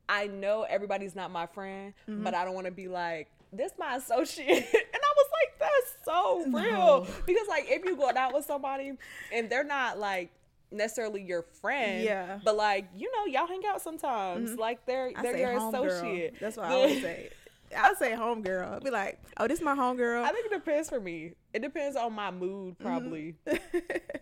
I 0.09 0.27
know 0.27 0.63
everybody's 0.63 1.15
not 1.15 1.31
my 1.31 1.45
friend, 1.47 1.93
Mm-hmm. 2.09 2.23
but 2.23 2.33
I 2.33 2.45
don't 2.45 2.53
want 2.55 2.65
to 2.65 2.71
be 2.71 2.87
like 2.87 3.27
this 3.53 3.71
my 3.77 3.95
associate. 3.95 4.49
and 4.73 5.01
I 5.03 5.13
was 5.15 5.27
like, 5.31 5.59
that's 5.59 6.05
so 6.05 6.43
real 6.45 6.71
No. 7.03 7.07
because 7.25 7.47
like 7.47 7.65
if 7.69 7.83
you 7.85 7.95
go 7.95 8.09
out 8.15 8.33
with 8.33 8.45
somebody 8.45 8.93
and 9.33 9.49
they're 9.49 9.63
not 9.63 9.97
like 9.99 10.31
necessarily 10.71 11.21
your 11.23 11.41
friend, 11.43 12.03
Yeah. 12.03 12.39
but 12.43 12.55
like 12.57 12.87
you 12.95 13.09
know 13.15 13.25
y'all 13.25 13.47
hang 13.47 13.61
out 13.67 13.81
sometimes, 13.81 14.55
like 14.57 14.85
they're 14.85 15.11
I 15.15 15.21
they're 15.21 15.37
your 15.37 15.57
associate. 15.57 16.35
That's 16.39 16.57
what 16.57 16.67
I 16.67 16.73
always 16.73 17.01
say. 17.01 17.29
I 17.77 17.93
say 17.95 18.11
homegirl. 18.11 18.71
I'll 18.71 18.79
be 18.79 18.89
like, 18.91 19.19
oh, 19.37 19.45
this 19.47 19.59
is 19.59 19.63
my 19.65 19.75
homegirl. 19.75 20.23
I 20.23 20.29
think 20.31 20.45
it 20.45 20.53
depends 20.53 20.87
for 20.87 21.01
me. 21.01 21.33
It 21.53 21.61
depends 21.61 21.97
on 21.97 22.13
my 22.13 22.31
mood, 22.31 22.75
Mm-hmm. 22.79 22.83
probably. 22.83 23.35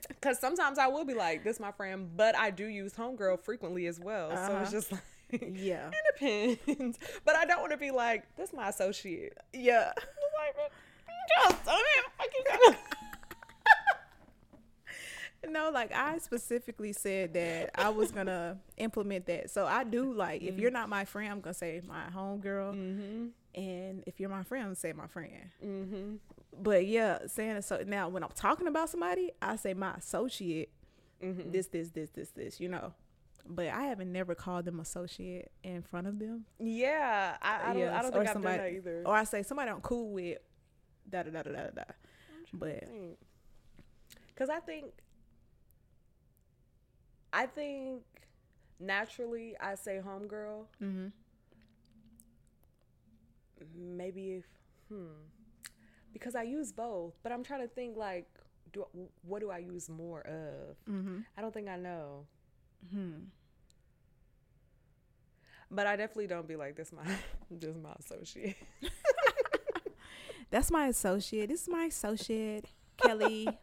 Because 0.09 0.39
sometimes 0.39 0.79
I 0.79 0.87
will 0.87 1.05
be 1.05 1.13
like, 1.13 1.43
this 1.43 1.59
my 1.59 1.71
friend, 1.71 2.09
but 2.17 2.35
I 2.35 2.49
do 2.49 2.65
use 2.65 2.93
homegirl 2.93 3.39
frequently 3.41 3.85
as 3.85 3.99
well. 3.99 4.31
So 4.31 4.35
Uh-huh. 4.35 4.59
it's 4.63 4.71
just 4.71 4.91
like, 4.91 5.01
yeah. 5.31 5.89
it 6.19 6.65
depends. 6.65 6.99
But 7.23 7.35
I 7.35 7.45
don't 7.45 7.59
want 7.59 7.71
to 7.71 7.77
be 7.77 7.91
like, 7.91 8.23
this 8.35 8.53
my 8.53 8.69
associate. 8.69 9.37
Yeah. 9.53 9.91
It's 9.95 10.05
like, 10.37 10.55
but 10.55 10.71
you 11.07 11.51
just 11.51 11.65
don't 11.65 11.83
even 11.97 12.71
fucking 12.71 12.77
No, 15.47 15.69
like 15.69 15.91
I 15.93 16.17
specifically 16.17 16.91
said 16.91 17.33
that 17.35 17.69
I 17.75 17.89
was 17.89 18.11
gonna 18.11 18.57
implement 18.77 19.27
that. 19.27 19.51
So 19.51 19.65
I 19.67 19.83
do 19.83 20.11
like 20.11 20.41
if 20.41 20.57
you're 20.57 20.71
not 20.71 20.89
my 20.89 21.05
friend, 21.05 21.31
I'm 21.31 21.39
gonna 21.39 21.53
say 21.53 21.81
my 21.87 22.05
homegirl, 22.15 22.73
Mm-hmm. 22.73 23.25
and 23.61 24.03
if 24.07 24.19
you're 24.19 24.29
my 24.29 24.41
friend, 24.43 24.65
I'm 24.69 24.75
say 24.75 24.91
my 24.93 25.05
friend. 25.05 25.51
Mm-hmm. 25.63 26.15
But 26.63 26.87
yeah, 26.87 27.19
saying 27.27 27.61
so 27.61 27.83
now 27.85 28.09
when 28.09 28.23
I'm 28.23 28.31
talking 28.33 28.67
about 28.67 28.89
somebody, 28.89 29.31
I 29.39 29.55
say 29.57 29.75
my 29.75 29.93
associate. 29.93 30.71
Mm-hmm. 31.23 31.51
This, 31.51 31.67
this, 31.67 31.89
this, 31.91 32.09
this, 32.09 32.29
this. 32.31 32.59
You 32.59 32.69
know. 32.69 32.93
But 33.47 33.67
I 33.67 33.83
haven't 33.83 34.11
never 34.11 34.33
called 34.33 34.65
them 34.65 34.79
associate 34.79 35.49
in 35.63 35.83
front 35.83 36.07
of 36.07 36.17
them. 36.19 36.45
Yeah, 36.59 37.37
I, 37.41 37.71
I 37.71 37.73
don't, 37.73 37.89
I 37.89 38.01
don't 38.01 38.11
think 38.11 38.27
I've 38.27 38.33
somebody- 38.33 38.57
done 38.57 38.65
that 38.65 38.73
either. 38.73 39.03
Or 39.05 39.15
I 39.15 39.23
say 39.23 39.43
somebody 39.43 39.69
I'm 39.71 39.81
cool 39.81 40.09
with. 40.11 40.39
Da 41.09 41.21
da 41.23 41.29
da 41.31 41.43
da 41.43 41.51
da 41.51 41.69
da. 41.75 41.83
But 42.53 42.83
Because 44.27 44.49
I 44.49 44.59
think, 44.59 44.85
I 47.31 47.45
think 47.45 48.01
naturally 48.79 49.55
I 49.59 49.75
say 49.75 50.01
homegirl. 50.05 50.65
Mm-hmm. 50.81 51.07
maybe 53.77 54.33
if 54.33 54.45
hmm 54.89 55.05
because 56.13 56.33
I 56.35 56.43
use 56.43 56.71
both, 56.71 57.13
but 57.23 57.33
I'm 57.33 57.43
trying 57.43 57.61
to 57.61 57.67
think 57.67 57.97
like 57.97 58.27
do 58.71 58.85
what 59.23 59.39
do 59.41 59.51
I 59.51 59.57
use 59.57 59.89
more 59.89 60.21
of? 60.21 60.77
Mm-hmm. 60.89 61.19
I 61.37 61.41
don't 61.41 61.53
think 61.53 61.67
I 61.67 61.75
know. 61.77 62.25
Hmm. 62.91 63.11
But 65.71 65.87
I 65.87 65.95
definitely 65.95 66.27
don't 66.27 66.47
be 66.47 66.55
like 66.55 66.75
this 66.75 66.91
my 66.91 67.03
this 67.51 67.75
my 67.81 67.93
associate. 67.99 68.55
That's 70.51 70.69
my 70.71 70.87
associate. 70.87 71.49
This 71.49 71.63
is 71.63 71.67
my 71.69 71.85
associate, 71.85 72.65
Kelly. 72.97 73.47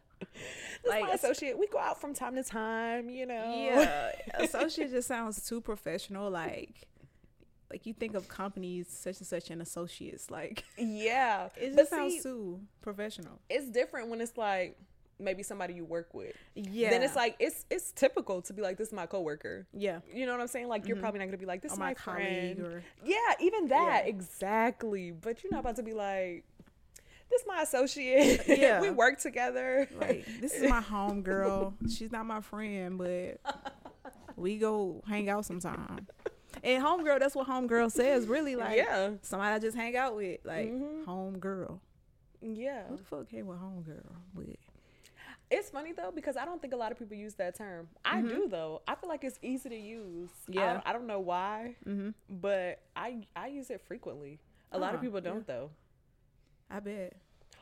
This 0.83 0.89
Like, 0.89 1.03
my 1.03 1.11
associate. 1.11 1.57
We 1.59 1.67
go 1.67 1.79
out 1.79 1.99
from 1.99 2.13
time 2.13 2.35
to 2.35 2.43
time, 2.43 3.09
you 3.09 3.25
know. 3.25 3.65
Yeah, 3.67 4.11
associate 4.35 4.89
just 4.91 5.07
sounds 5.07 5.45
too 5.47 5.59
professional. 5.59 6.29
Like, 6.29 6.87
like 7.69 7.85
you 7.85 7.93
think 7.93 8.15
of 8.15 8.29
companies 8.29 8.87
such 8.89 9.17
and 9.19 9.27
such 9.27 9.49
and 9.49 9.61
associates. 9.61 10.31
Like, 10.31 10.63
Yeah. 10.77 11.49
it 11.57 11.75
just 11.75 11.89
sounds 11.89 12.23
too 12.23 12.61
professional. 12.81 13.39
it's 13.49 13.69
different 13.69 14.09
when 14.09 14.21
it's 14.21 14.37
like 14.37 14.77
maybe 15.23 15.43
somebody 15.43 15.73
you 15.73 15.85
work 15.85 16.13
with. 16.13 16.35
Yeah. 16.55 16.89
Then 16.91 17.03
it's 17.03 17.15
like 17.15 17.35
it's 17.39 17.65
it's 17.69 17.91
typical 17.91 18.41
to 18.43 18.53
be 18.53 18.61
like 18.61 18.77
this 18.77 18.87
is 18.89 18.93
my 18.93 19.05
coworker. 19.05 19.65
yeah, 19.73 19.99
You 20.13 20.25
know 20.25 20.31
what 20.33 20.41
I'm 20.41 20.47
saying? 20.47 20.67
Like 20.67 20.87
you're 20.87 20.97
probably 20.97 21.19
not 21.19 21.25
gonna 21.25 21.37
be 21.37 21.45
like 21.45 21.61
this 21.61 21.71
or 21.71 21.75
is 21.75 21.79
my, 21.79 21.93
friend. 21.93 22.59
or 22.59 22.83
Yeah, 23.03 23.17
even 23.39 23.67
that 23.69 24.03
Yeah. 24.05 24.09
exactly. 24.09 25.11
But 25.11 25.43
you're 25.43 25.51
not 25.51 25.61
about 25.61 25.75
to 25.77 25.83
be 25.83 25.93
like, 25.93 26.43
this 27.29 27.41
is 27.41 27.47
my 27.47 27.61
associate. 27.61 28.41
Yeah. 28.47 28.81
we 28.81 28.89
work 28.91 29.19
together. 29.19 29.87
like 29.99 30.25
this 30.41 30.53
is 30.53 30.69
my 30.69 30.81
home 30.81 31.21
girl. 31.23 31.73
She's 31.89 32.11
not 32.11 32.25
my 32.25 32.41
friend, 32.41 32.97
but 32.97 33.39
we 34.35 34.57
go 34.57 35.03
hang 35.07 35.29
out 35.29 35.45
sometime. 35.45 36.07
And 36.63 36.83
homegirl, 36.83 37.19
that's 37.19 37.35
what 37.35 37.47
homegirl 37.47 37.91
says. 37.91 38.27
Really, 38.27 38.55
like 38.55 38.77
yeah, 38.77 39.11
somebody 39.21 39.55
I 39.55 39.59
just 39.59 39.75
hang 39.75 39.95
out 39.97 40.15
with, 40.15 40.39
like 40.45 40.69
Mhm. 40.71 41.03
homegirl. 41.05 41.79
yeah. 42.41 42.83
What 42.87 42.97
the 42.99 43.03
fuck 43.03 43.29
came 43.29 43.47
with 43.47 43.57
homegirl? 43.59 44.05
But 44.35 44.45
It's 45.53 45.69
funny 45.69 45.91
though 45.93 46.11
because 46.13 46.35
I 46.37 46.45
don't 46.45 46.61
think 46.61 46.73
a 46.73 46.77
lot 46.77 46.91
of 46.91 46.99
people 46.99 47.15
use 47.17 47.35
that 47.35 47.55
term. 47.55 47.87
I 48.05 48.21
do 48.21 48.47
though. 48.49 48.81
I 48.87 48.95
feel 48.95 49.09
like 49.09 49.23
it's 49.23 49.39
easy 49.41 49.69
to 49.69 49.77
use. 49.77 50.29
I 50.47 50.51
Mm-hmm. 50.51 50.53
Yeah. 50.59 50.73
don't, 50.73 50.87
I 50.87 50.93
don't 50.93 51.07
know 51.07 51.19
why, 51.19 51.75
mm-hmm. 51.87 52.09
but 52.29 52.79
I 52.95 53.25
I 53.35 53.47
use 53.47 53.69
it 53.69 53.81
frequently. 53.87 54.39
A 54.71 54.77
lot 54.77 54.93
of 54.93 54.99
Ah, 54.99 55.03
people 55.03 55.21
don't 55.21 55.45
though. 55.47 55.69
I 56.69 56.79
bet. 56.79 57.13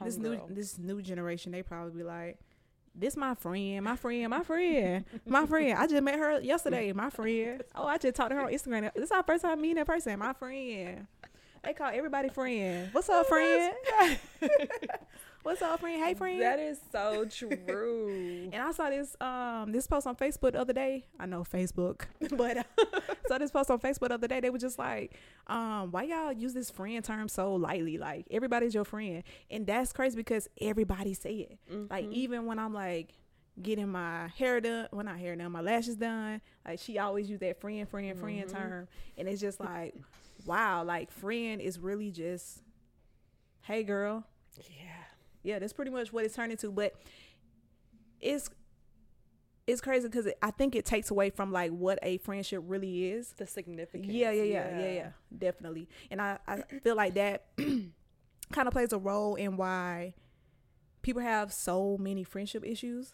this 0.04 0.18
new 0.18 0.40
this 0.50 0.78
new 0.80 1.02
generation 1.02 1.52
they 1.52 1.62
probably 1.64 1.92
be 1.98 2.04
like 2.04 2.40
this 2.96 3.16
my 3.18 3.36
friend 3.36 3.84
my 3.84 3.96
friend 3.96 4.30
my 4.30 4.44
friend 4.44 5.06
my 5.26 5.46
friend 5.46 5.78
i 5.78 5.86
just 5.88 6.02
met 6.04 6.18
her 6.20 6.40
yesterday 6.42 6.92
my 6.92 7.10
friend 7.10 7.64
oh 7.76 7.86
i 7.86 7.98
just 7.98 8.16
talked 8.16 8.32
to 8.32 8.36
her 8.36 8.42
on 8.46 8.52
instagram 8.52 8.92
this 8.96 9.06
is 9.06 9.12
our 9.12 9.24
first 9.24 9.44
time 9.44 9.62
meeting 9.62 9.78
in 9.78 9.86
person 9.86 10.18
my 10.20 10.34
friend 10.34 11.06
they 11.64 11.74
call 11.74 11.90
everybody 11.94 12.30
friend 12.30 12.90
what's 12.94 13.08
up 13.10 13.26
friend 13.28 13.74
what's 15.44 15.62
up 15.62 15.80
friend 15.80 16.04
hey 16.04 16.14
friend 16.14 16.42
That 16.42 16.60
is 16.60 16.80
so 16.92 17.26
true. 17.26 18.50
and 18.54 18.62
I 18.62 18.72
saw 18.72 18.90
this 18.90 19.16
um 19.20 19.72
this 19.72 19.88
post 19.88 20.06
on 20.08 20.16
Facebook 20.16 20.54
the 20.54 20.62
other 20.62 20.74
day. 20.74 21.06
I 21.20 21.26
know 21.26 21.44
Facebook, 21.44 22.04
but 22.38 22.58
uh, 22.58 22.64
saw 23.28 23.38
this 23.38 23.52
post 23.52 23.72
on 23.72 23.80
Facebook 23.80 24.10
the 24.10 24.16
other 24.16 24.28
day. 24.28 24.40
They 24.40 24.50
were 24.50 24.58
just 24.58 24.78
like, 24.78 25.18
um, 25.48 25.92
why 25.92 26.04
y'all 26.04 26.32
use 26.32 26.54
this 26.54 26.70
friend 26.70 27.04
term 27.04 27.28
so 27.28 27.56
lightly? 27.56 27.98
Like 27.98 28.28
everybody's 28.30 28.74
your 28.74 28.86
friend, 28.86 29.24
and 29.50 29.66
that's 29.66 29.94
crazy 29.94 30.16
because 30.16 30.48
everybody 30.60 31.14
say 31.14 31.36
it. 31.36 31.60
Like 31.90 32.06
even 32.12 32.46
when 32.46 32.60
I'm 32.60 32.74
like 32.74 33.14
getting 33.62 33.90
my 33.90 34.28
hair 34.38 34.62
done, 34.62 34.88
well 34.92 35.06
not 35.06 35.18
hair 35.18 35.36
done, 35.36 35.52
my 35.52 35.62
lashes 35.62 35.96
done. 35.96 36.42
Like 36.66 36.80
she 36.80 37.00
always 37.00 37.30
use 37.30 37.40
that 37.40 37.60
friend, 37.60 37.88
friend, 37.90 38.18
friend 38.20 38.48
term, 38.50 38.88
and 39.18 39.28
it's 39.28 39.42
just 39.42 39.60
like, 39.60 39.96
wow, 40.46 40.84
like 40.84 41.12
friend 41.12 41.62
is 41.62 41.80
really 41.80 42.12
just, 42.12 42.62
hey 43.62 43.84
girl, 43.84 44.24
yeah. 44.70 45.11
Yeah, 45.44 45.60
that's 45.60 45.74
pretty 45.74 45.92
much 45.92 46.12
what 46.14 46.26
it's 46.26 46.36
turned 46.36 46.52
into. 46.52 46.72
But 46.72 46.94
it's 48.20 48.50
it's 49.68 49.82
crazy 49.82 50.08
because 50.08 50.28
I 50.42 50.52
think 50.52 50.76
it 50.76 50.86
takes 50.86 51.12
away 51.12 51.30
from 51.30 51.52
like 51.52 51.72
what 51.72 52.00
a 52.02 52.18
friendship 52.20 52.64
really 52.66 53.12
is. 53.12 53.34
The 53.38 53.48
significance. 53.48 54.12
Yeah, 54.12 54.32
yeah, 54.32 54.44
yeah, 54.44 54.80
yeah, 54.80 54.92
yeah, 54.92 55.10
definitely. 55.38 55.88
And 56.10 56.22
I 56.22 56.38
I 56.48 56.62
feel 56.84 56.96
like 56.96 57.14
that 57.16 57.46
kind 57.58 58.68
of 58.68 58.72
plays 58.74 58.94
a 58.94 58.98
role 58.98 59.36
in 59.36 59.58
why 59.58 60.14
people 61.02 61.22
have 61.22 61.52
so 61.52 61.98
many 62.00 62.24
friendship 62.24 62.64
issues 62.66 63.14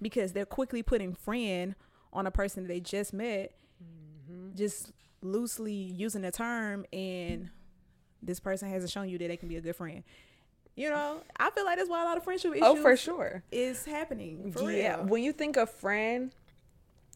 because 0.00 0.32
they're 0.32 0.46
quickly 0.46 0.82
putting 0.82 1.14
friend 1.14 1.74
on 2.12 2.26
a 2.26 2.30
person 2.30 2.62
that 2.62 2.68
they 2.68 2.80
just 2.80 3.12
met, 3.12 3.54
mm-hmm. 3.82 4.54
just 4.54 4.92
loosely 5.22 5.72
using 5.72 6.22
the 6.22 6.30
term, 6.30 6.84
and 6.92 7.50
this 8.22 8.40
person 8.40 8.68
hasn't 8.68 8.90
shown 8.90 9.08
you 9.08 9.18
that 9.18 9.28
they 9.28 9.36
can 9.36 9.48
be 9.48 9.56
a 9.56 9.60
good 9.60 9.76
friend. 9.76 10.02
You 10.76 10.90
know, 10.90 11.22
I 11.38 11.50
feel 11.50 11.64
like 11.64 11.78
that's 11.78 11.88
why 11.88 12.02
a 12.02 12.04
lot 12.04 12.16
of 12.18 12.24
friendship 12.24 12.52
issues 12.52 12.62
Oh, 12.64 12.76
for 12.76 12.96
sure. 12.96 13.42
is 13.50 13.84
happening. 13.86 14.52
For 14.52 14.70
yeah. 14.70 14.96
real. 14.98 15.06
When 15.06 15.22
you 15.22 15.32
think 15.32 15.56
of 15.56 15.70
friend, 15.70 16.32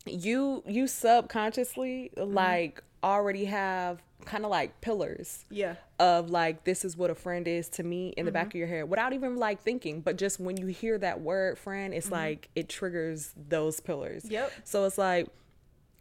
you 0.06 0.62
you 0.66 0.86
subconsciously 0.86 2.10
like 2.16 2.82
already 3.04 3.44
have 3.46 4.02
kind 4.24 4.44
of 4.44 4.50
like 4.50 4.80
pillars 4.80 5.44
Yeah. 5.50 5.76
of 5.98 6.30
like 6.30 6.64
this 6.64 6.84
is 6.84 6.96
what 6.96 7.10
a 7.10 7.14
friend 7.14 7.46
is 7.48 7.68
to 7.70 7.82
me 7.82 8.08
in 8.16 8.24
the 8.26 8.30
Mm-hmm. 8.30 8.34
back 8.34 8.46
of 8.48 8.54
your 8.54 8.66
head 8.66 8.88
without 8.88 9.12
even 9.14 9.36
like 9.36 9.62
thinking 9.62 10.00
but 10.02 10.16
just 10.16 10.38
when 10.40 10.56
you 10.58 10.66
hear 10.66 10.98
that 10.98 11.20
word 11.22 11.58
friend 11.58 11.92
Mm-hmm. 11.92 11.98
it's 11.98 12.10
like 12.10 12.48
it 12.54 12.68
triggers 12.68 13.32
those 13.48 13.80
pillars 13.80 14.24
Yep. 14.28 14.52
so 14.64 14.84
it's 14.84 14.98
like 14.98 15.28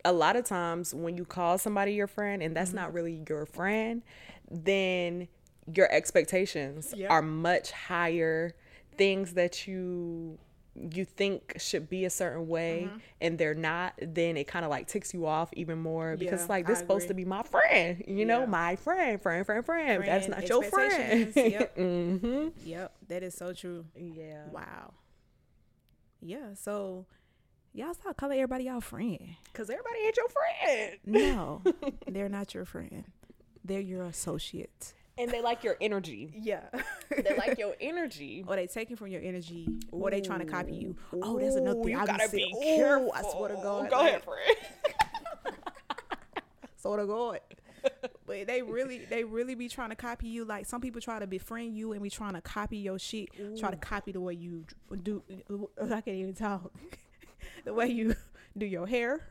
a 0.03 0.11
lot 0.11 0.35
of 0.35 0.43
times 0.45 0.93
when 0.93 1.15
you 1.17 1.23
call 1.25 1.57
somebody 1.57 1.93
your 1.93 2.07
friend 2.07 2.41
and 2.41 2.49
Mm-hmm. 2.51 2.55
that's 2.55 2.73
not 2.73 2.93
really 2.93 3.23
your 3.29 3.45
friend 3.45 4.01
then 4.51 5.29
your 5.75 5.91
expectations 5.91 6.93
Yep. 6.95 7.11
are 7.11 7.21
much 7.21 7.71
higher 7.71 8.53
things 8.97 9.33
that 9.33 9.67
you 9.67 10.37
you 10.93 11.03
think 11.03 11.55
should 11.57 11.89
be 11.89 12.05
a 12.05 12.09
certain 12.09 12.47
way 12.47 12.89
and 13.19 13.37
they're 13.37 13.53
not 13.55 13.93
then 14.01 14.37
it 14.37 14.47
kind 14.47 14.63
of 14.63 14.69
like 14.71 14.87
ticks 14.87 15.13
you 15.13 15.25
off 15.25 15.49
even 15.53 15.77
more 15.77 16.15
because 16.15 16.41
Mm-hmm. 16.41 16.51
Yeah, 16.51 16.55
like 16.55 16.67
this 16.67 16.79
supposed 16.79 17.07
to 17.09 17.13
be 17.13 17.25
my 17.25 17.43
friend 17.43 18.01
you 18.07 18.25
know 18.25 18.41
Yeah. 18.41 18.45
my 18.45 18.75
friend 18.77 19.21
friend 19.21 19.45
friend 19.45 19.65
friend, 19.65 20.03
that's 20.05 20.27
not 20.29 20.47
your 20.47 20.63
friend 20.63 21.33
yep. 21.35 21.75
hmm 21.75 22.47
Yep. 22.63 22.93
That 23.09 23.23
is 23.23 23.33
so 23.35 23.51
true. 23.53 23.85
yeah 23.95 24.45
Wow. 24.51 24.93
Yeah. 26.21 26.53
So 26.53 27.05
y'all 27.73 27.93
stop 27.93 28.15
calling 28.17 28.37
everybody 28.39 28.65
y'all 28.65 28.81
friend. 28.81 29.19
because 29.51 29.69
everybody 29.69 29.99
ain't 30.05 30.17
your 30.17 30.29
friend 30.29 30.97
No, 31.05 31.61
they're 32.07 32.29
not 32.29 32.53
your 32.53 32.65
friend. 32.65 33.05
They're 33.65 33.79
your 33.81 34.03
associate. 34.03 34.93
And 35.19 35.29
they 35.29 35.41
like 35.41 35.63
your 35.63 35.75
energy 35.81 36.31
Yeah. 36.41 36.61
they 37.15 37.35
like 37.37 37.57
your 37.63 37.75
energy 37.81 38.43
or 38.47 38.55
they 38.55 38.67
taking 38.67 38.95
from 38.95 39.07
your 39.07 39.21
energy, 39.21 39.67
or 39.91 40.09
they 40.09 40.21
trying 40.21 40.39
to 40.39 40.45
copy 40.45 40.73
you. 40.73 40.95
Oh, 41.13 41.37
there's 41.39 41.55
another 41.55 41.81
thing 41.83 41.91
you 41.93 41.99
I 41.99 42.05
gotta 42.05 42.29
be 42.29 42.51
saying. 42.53 42.77
careful 42.77 43.07
Ooh, 43.07 43.11
I 43.13 43.21
swear 43.31 43.49
to 43.49 43.55
God. 43.55 43.89
go 43.89 43.97
like, 43.97 44.07
ahead 44.07 44.23
friend 44.23 44.57
Swear 46.77 46.97
to 46.97 47.05
God. 47.05 47.39
But 48.25 48.47
they 48.47 48.61
really, 48.61 48.99
they 49.05 49.23
really 49.23 49.55
be 49.55 49.67
trying 49.69 49.89
to 49.89 49.95
copy 49.95 50.27
you. 50.27 50.45
Like 50.45 50.65
some 50.65 50.81
people 50.81 51.01
try 51.01 51.19
to 51.19 51.27
befriend 51.27 51.75
you 51.75 51.93
and 51.93 52.01
be 52.03 52.09
trying 52.09 52.33
to 52.33 52.41
copy 52.41 52.77
your 52.77 52.99
shit. 52.99 53.29
Try 53.59 53.71
to 53.71 53.77
copy 53.77 54.11
the 54.11 54.21
way 54.21 54.33
you 54.33 54.65
do. 55.03 55.21
I 55.81 56.01
can't 56.01 56.07
even 56.17 56.33
talk. 56.33 56.71
the 57.65 57.73
way 57.73 57.87
you 57.87 58.15
do 58.57 58.65
your 58.65 58.85
hair. 58.87 59.27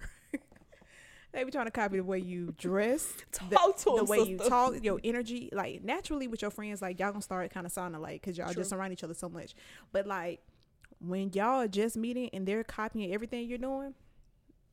They 1.32 1.44
be 1.44 1.50
trying 1.50 1.66
to 1.66 1.70
copy 1.70 1.98
the 1.98 2.04
way 2.04 2.18
you 2.18 2.54
dress. 2.58 3.12
the, 3.50 3.56
the 3.84 4.00
'em, 4.00 4.06
way 4.06 4.20
you 4.22 4.38
talk, 4.38 4.82
your 4.82 4.98
energy, 5.04 5.50
like 5.52 5.82
naturally 5.84 6.26
with 6.26 6.42
your 6.42 6.50
friends, 6.50 6.80
like 6.82 6.98
y'all 6.98 7.10
gonna 7.12 7.22
start 7.22 7.50
kind 7.50 7.66
of 7.66 7.72
sounding 7.72 8.00
like 8.00 8.20
because 8.20 8.38
y'all 8.38 8.52
just 8.52 8.72
around 8.72 8.92
each 8.92 9.04
other 9.04 9.14
so 9.14 9.28
much. 9.28 9.54
But 9.92 10.06
like 10.06 10.40
when 11.00 11.30
y'all 11.32 11.60
are 11.62 11.68
just 11.68 11.96
meeting 11.96 12.30
and 12.32 12.46
they're 12.46 12.64
copying 12.64 13.12
everything 13.12 13.48
you're 13.48 13.58
doing, 13.58 13.94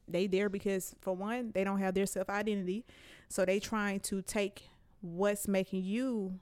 they 0.08 0.28
there 0.28 0.50
because 0.50 0.96
for 1.02 1.16
one, 1.16 1.52
they 1.54 1.64
don't 1.64 1.80
have 1.80 1.94
their 1.94 2.06
self 2.06 2.30
identity, 2.30 2.86
so 3.30 3.44
they 3.46 3.60
trying 3.60 4.00
to 4.02 4.22
take 4.22 4.70
what's 5.02 5.48
making 5.48 5.84
you, 5.84 6.40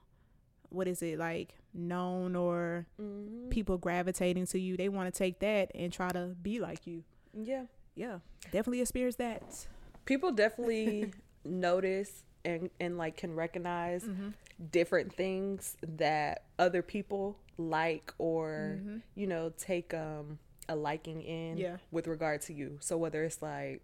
what 0.70 0.86
is 0.88 1.02
it 1.02 1.18
like 1.18 1.54
known 1.76 2.36
or 2.36 2.86
Mhm. 3.00 3.50
people 3.50 3.76
gravitating 3.78 4.46
to 4.46 4.60
you. 4.60 4.76
They 4.76 4.88
want 4.88 5.12
to 5.12 5.18
take 5.18 5.40
that 5.40 5.72
and 5.74 5.92
try 5.92 6.10
to 6.12 6.36
be 6.40 6.60
like 6.60 6.86
you. 6.86 7.02
Yeah. 7.36 7.64
Yeah, 7.96 8.18
definitely 8.52 8.80
experience 8.80 9.16
that. 9.16 9.66
People 10.04 10.32
definitely 10.32 11.12
notice 11.44 12.24
and 12.44 12.70
and 12.80 12.98
like 12.98 13.16
can 13.16 13.34
recognize 13.34 14.04
Mm-hmm. 14.04 14.28
different 14.70 15.12
things 15.14 15.76
that 15.82 16.44
other 16.58 16.82
people 16.82 17.36
like 17.58 18.12
or 18.18 18.80
you 19.14 19.26
know 19.26 19.52
take 19.56 19.94
um 19.94 20.38
a 20.68 20.76
liking 20.76 21.22
in 21.22 21.58
Yeah. 21.58 21.76
with 21.90 22.06
regard 22.06 22.40
to 22.42 22.52
you. 22.54 22.78
So 22.80 22.96
whether 22.96 23.24
it's 23.24 23.42
like 23.42 23.82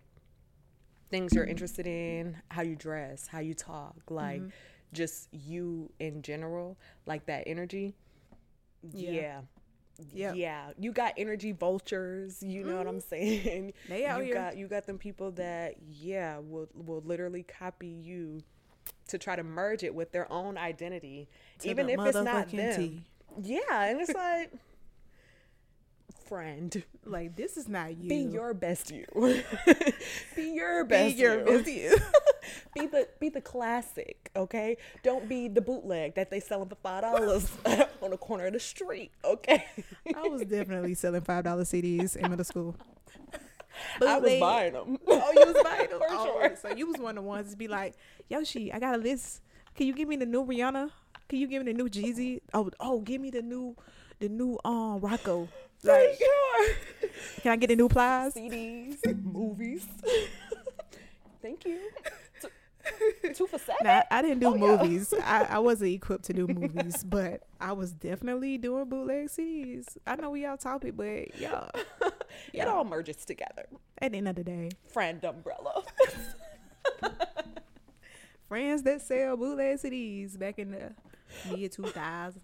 things 1.10 1.34
you're 1.34 1.44
interested 1.44 1.86
in, 1.86 2.36
how 2.50 2.62
you 2.62 2.76
dress, 2.76 3.26
how 3.26 3.40
you 3.40 3.54
talk, 3.54 3.96
like 4.10 4.42
just 4.92 5.28
you 5.32 5.90
in 5.98 6.22
general, 6.22 6.78
like 7.06 7.26
that 7.26 7.44
energy. 7.46 7.94
Yeah. 8.94 9.12
Yeah. 9.12 9.40
Yep. 10.14 10.36
Yeah. 10.36 10.70
You 10.78 10.92
got 10.92 11.14
energy 11.16 11.52
vultures, 11.52 12.42
you 12.42 12.64
know 12.64 12.76
what 12.76 12.86
I'm 12.86 12.98
mm-hmm. 12.98 13.08
saying? 13.08 13.72
They 13.88 14.06
out 14.06 14.20
you 14.20 14.26
here. 14.26 14.34
got 14.34 14.56
you 14.56 14.68
got 14.68 14.86
them 14.86 14.98
people 14.98 15.32
that 15.32 15.74
yeah, 15.88 16.38
will 16.38 16.68
will 16.74 17.02
literally 17.04 17.42
copy 17.42 17.88
you 17.88 18.42
to 19.08 19.18
try 19.18 19.36
to 19.36 19.42
merge 19.42 19.82
it 19.82 19.94
with 19.94 20.12
their 20.12 20.30
own 20.32 20.56
identity. 20.56 21.28
To 21.60 21.70
even 21.70 21.86
the 21.86 21.94
if 21.94 22.06
it's 22.06 22.16
not 22.16 22.50
them. 22.50 22.76
T. 22.76 23.04
Yeah, 23.42 23.84
and 23.84 24.00
it's 24.00 24.12
like 24.14 24.52
friend, 26.26 26.82
Like 27.04 27.36
this 27.36 27.56
is 27.56 27.68
not 27.68 27.96
you. 27.98 28.08
be 28.08 28.16
your 28.16 28.54
best 28.54 28.90
you. 28.90 29.04
be 30.36 30.52
your 30.52 30.84
best 30.84 31.16
Be 31.16 31.22
your 31.22 31.40
you. 31.40 31.44
best 31.44 31.70
you. 31.70 31.96
Be 32.74 32.86
the 32.86 33.08
be 33.18 33.28
the 33.30 33.40
classic, 33.40 34.30
okay? 34.36 34.76
Don't 35.02 35.28
be 35.28 35.48
the 35.48 35.60
bootleg 35.60 36.14
that 36.14 36.30
they 36.30 36.38
selling 36.40 36.68
for 36.68 36.76
five 36.76 37.02
dollars 37.02 37.50
on 38.02 38.10
the 38.10 38.16
corner 38.16 38.46
of 38.46 38.52
the 38.52 38.60
street, 38.60 39.10
okay? 39.24 39.64
I 40.14 40.28
was 40.28 40.42
definitely 40.42 40.94
selling 40.94 41.22
five 41.22 41.44
dollar 41.44 41.64
CDs 41.64 42.14
in 42.16 42.30
middle 42.30 42.44
school. 42.44 42.76
But 43.98 44.08
I 44.08 44.18
was 44.18 44.38
buying 44.40 44.72
them. 44.74 44.98
Oh, 45.06 45.32
you 45.34 45.52
was 45.52 45.62
buying 45.64 45.90
them 45.90 45.98
For 45.98 46.06
Oh, 46.10 46.24
sure. 46.26 46.56
So 46.60 46.68
you 46.70 46.86
was 46.86 46.96
one 46.98 47.18
of 47.18 47.24
the 47.24 47.28
ones 47.28 47.50
to 47.50 47.56
be 47.56 47.66
like, 47.68 47.94
Yoshi, 48.28 48.72
I 48.72 48.78
got 48.78 48.94
a 48.94 48.98
list. 48.98 49.40
Can 49.74 49.86
you 49.86 49.92
give 49.94 50.08
me 50.08 50.16
the 50.16 50.26
new 50.26 50.44
Rihanna? 50.44 50.90
Can 51.28 51.38
you 51.38 51.46
give 51.48 51.64
me 51.64 51.72
the 51.72 51.76
new 51.76 51.88
Jeezy? 51.88 52.40
Oh, 52.54 52.70
oh, 52.78 53.00
give 53.00 53.20
me 53.20 53.30
the 53.30 53.42
new, 53.42 53.74
the 54.18 54.28
new 54.28 54.58
um 54.64 55.00
Rocko. 55.00 55.48
Like, 55.82 56.18
sure. 56.18 56.74
can 57.42 57.52
I 57.52 57.56
get 57.56 57.68
the 57.68 57.76
new 57.76 57.88
Plies? 57.88 58.34
CDs, 58.34 58.98
movies. 59.24 59.86
Thank 61.40 61.64
you. 61.64 61.78
Two, 63.34 63.46
for 63.46 63.58
seven. 63.58 63.76
Nah, 63.84 64.02
I 64.10 64.22
didn't 64.22 64.40
do 64.40 64.48
Oh, 64.48 64.54
yeah. 64.54 64.82
movies. 64.82 65.12
I, 65.24 65.44
I 65.50 65.58
wasn't 65.60 65.90
equipped 65.92 66.24
to 66.26 66.32
do 66.32 66.46
movies, 66.46 67.04
but 67.04 67.42
I 67.60 67.72
was 67.72 67.92
definitely 67.92 68.58
doing 68.58 68.84
bootleg 68.88 69.28
CDs. 69.28 69.84
I 70.06 70.16
know 70.16 70.30
we 70.30 70.44
all 70.46 70.56
topic, 70.56 70.96
but 70.96 71.38
yeah, 71.40 71.68
It 72.52 72.66
all 72.66 72.84
merges 72.84 73.24
together. 73.24 73.66
At 73.98 74.12
the 74.12 74.18
end 74.18 74.28
of 74.28 74.36
the 74.36 74.44
day, 74.44 74.70
Friend 74.92 75.22
umbrella. 75.24 75.82
friends 78.48 78.82
that 78.82 79.00
sell 79.02 79.36
bootleg 79.36 79.78
CDs 79.78 80.38
back 80.38 80.58
in 80.58 80.72
the 80.72 80.92
mid 81.50 81.72
two 81.72 81.84
thousand. 81.84 82.42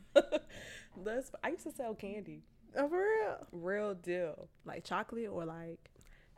That's, 1.05 1.31
I 1.45 1.49
used 1.51 1.65
to 1.65 1.73
sell 1.73 1.95
candy. 1.95 2.43
Oh, 2.77 2.89
for 2.89 2.99
real? 3.01 3.37
Real 3.53 3.95
deal. 3.95 4.49
Like 4.65 4.85
chocolate 4.85 5.29
or 5.31 5.45
like 5.45 5.79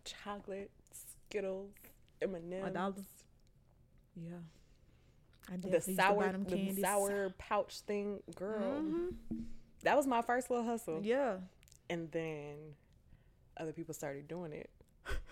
Chocolate, 0.05 0.71
Skittles, 1.29 1.71
M&M's. 2.23 2.67
a 2.67 2.71
dollar? 2.71 2.95
Yeah. 4.25 4.37
I 5.51 5.57
The 5.57 5.69
definitely 5.69 5.95
used 5.95 5.97
to 5.97 5.97
buy 5.97 6.03
sour, 6.09 6.33
the 6.75 6.81
sour 6.83 7.35
pouch 7.39 7.81
thing, 7.81 8.23
girl. 8.35 8.83
Mhm. 8.83 9.15
That 9.83 9.97
was 9.97 10.07
my 10.07 10.23
first 10.23 10.51
little 10.51 10.65
hustle. 10.65 11.01
Yeah. 11.03 11.39
And 11.89 12.11
then 12.13 12.75
other 13.57 13.73
people 13.73 13.95
started 13.95 14.29
doing 14.29 14.53
it. 14.53 14.71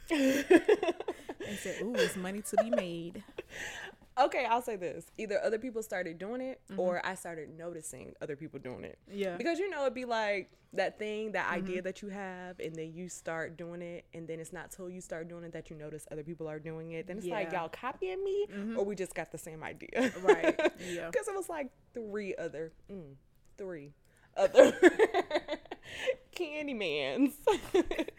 and 0.11 1.59
said, 1.59 1.83
"Ooh, 1.83 1.94
it's 1.96 2.16
money 2.16 2.40
to 2.42 2.57
be 2.62 2.70
made." 2.70 3.22
Okay, 4.19 4.47
I'll 4.47 4.63
say 4.63 4.77
this. 4.77 5.07
Either 5.19 5.39
other 5.45 5.59
people 5.59 5.83
started 5.83 6.19
doing 6.19 6.41
it 6.41 6.61
Mm-hmm. 6.71 6.81
or 6.81 7.05
I 7.07 7.15
started 7.15 7.57
noticing 7.57 8.15
other 8.23 8.35
people 8.37 8.59
doing 8.59 8.83
it. 8.85 8.99
Yeah. 9.11 9.37
Because 9.37 9.59
you 9.59 9.69
know 9.71 9.83
it'd 9.83 9.95
be 9.95 10.05
like 10.07 10.51
that 10.73 10.99
thing, 10.99 11.33
that 11.33 11.51
idea 11.51 11.81
that 11.83 12.03
you 12.03 12.09
have, 12.09 12.59
and 12.61 12.75
then 12.75 12.93
you 12.95 13.09
start 13.09 13.57
doing 13.57 13.83
it, 13.83 14.05
and 14.15 14.27
then 14.27 14.41
it's 14.41 14.53
not 14.53 14.71
till 14.71 14.91
you 14.91 15.01
start 15.01 15.29
doing 15.29 15.45
it 15.45 15.53
that 15.53 15.71
you 15.71 15.77
notice 15.77 16.07
other 16.11 16.23
people 16.25 16.49
are 16.49 16.59
doing 16.59 16.93
it. 16.93 17.07
Then 17.07 17.19
it's 17.19 17.27
like 17.27 17.53
y'all 17.53 17.69
copying 17.69 18.23
me, 18.25 18.47
or 18.77 18.85
we 18.85 18.95
just 18.95 19.15
got 19.15 19.31
the 19.33 19.39
same 19.39 19.63
idea. 19.63 20.13
Right. 20.23 20.59
Yeah. 20.87 21.09
Because 21.11 21.29
it 21.29 21.35
was 21.35 21.49
like 21.49 21.71
three 21.95 22.35
other, 22.37 22.73
mm, 22.91 23.15
three 23.59 23.93
other 24.37 24.73
Candymans. 26.37 27.33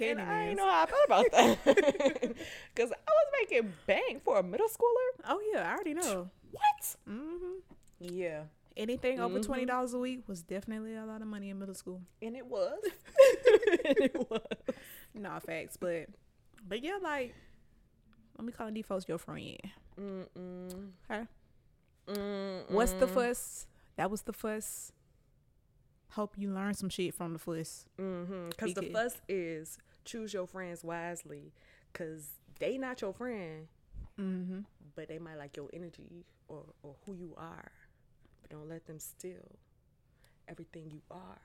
and 0.00 0.20
I 0.20 0.52
know 0.54 0.68
how 0.70 0.82
I 0.82 0.86
felt 0.86 1.04
about 1.06 1.30
that. 1.32 1.58
Because 2.74 2.90
I 2.92 3.10
was 3.10 3.28
making 3.40 3.72
bank 3.86 4.22
for 4.24 4.38
a 4.38 4.42
middle 4.42 4.68
schooler. 4.68 5.24
Oh 5.28 5.40
yeah, 5.52 5.68
I 5.68 5.74
already 5.74 5.94
know. 5.94 6.30
What? 6.50 6.96
hmm 7.06 7.58
Yeah. 8.00 8.42
Anything 8.76 9.20
over 9.20 9.38
Mhm. 9.38 9.44
twenty 9.46 9.66
dollars 9.66 9.94
a 9.94 9.98
week 9.98 10.26
was 10.26 10.42
definitely 10.42 10.96
a 10.96 11.04
lot 11.06 11.22
of 11.22 11.28
money 11.28 11.50
in 11.50 11.58
middle 11.58 11.74
school. 11.76 12.00
And 12.20 12.36
it 12.36 12.46
was. 12.46 12.78
and 13.84 13.96
it 14.00 14.30
was. 14.30 14.40
Nah, 15.14 15.38
facts, 15.38 15.76
but 15.76 16.06
but 16.68 16.82
yeah, 16.82 16.98
like 17.00 17.34
let 18.36 18.44
me 18.44 18.52
call 18.52 18.70
these 18.72 18.84
folks 18.86 19.06
your 19.08 19.18
friend. 19.18 19.58
Mm-mm. 20.00 20.90
Okay. 21.08 21.26
Mm-mm. 22.08 22.70
What's 22.70 22.92
the 22.94 23.06
fuss? 23.06 23.66
That 23.96 24.10
was 24.10 24.22
the 24.22 24.32
fuss. 24.32 24.90
Hope 26.14 26.34
you 26.36 26.50
learn 26.50 26.74
some 26.74 26.88
shit 26.88 27.14
from 27.14 27.32
the 27.32 27.38
fuss. 27.38 27.86
Mm-hmm. 28.00 28.50
Because 28.50 28.74
the 28.74 28.82
Because- 28.82 29.14
fuss 29.14 29.20
is 29.28 29.78
choose 30.04 30.32
your 30.32 30.46
friends 30.46 30.84
wisely. 30.84 31.52
Because 31.92 32.28
they 32.60 32.78
not 32.78 33.00
your 33.00 33.12
friend, 33.12 33.68
Mm-hmm. 34.20 34.60
but 34.94 35.08
they 35.08 35.18
might 35.18 35.36
like 35.38 35.56
your 35.56 35.68
energy 35.72 36.24
or, 36.48 36.62
or 36.84 36.94
who 37.04 37.14
you 37.14 37.34
are. 37.36 37.72
But 38.42 38.50
don't 38.50 38.68
let 38.68 38.86
them 38.86 38.98
steal 39.00 39.58
everything 40.48 40.88
you 40.92 41.00
are. 41.10 41.40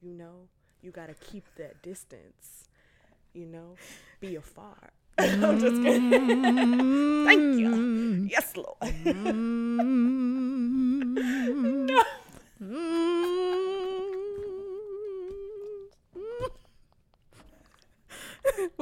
You 0.00 0.12
know, 0.12 0.48
you 0.80 0.90
got 0.92 1.08
to 1.08 1.14
keep 1.14 1.44
that 1.56 1.82
distance. 1.82 2.64
You 3.34 3.46
know, 3.46 3.74
be 4.20 4.36
afar. 4.36 4.90
I'm 5.18 5.58
just 5.58 5.82
kidding. 5.82 6.10
Thank 7.26 7.58
you. 7.58 8.28
Yes, 8.30 8.52
Lord. 8.56 8.76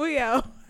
We 0.01 0.17
out. 0.17 0.60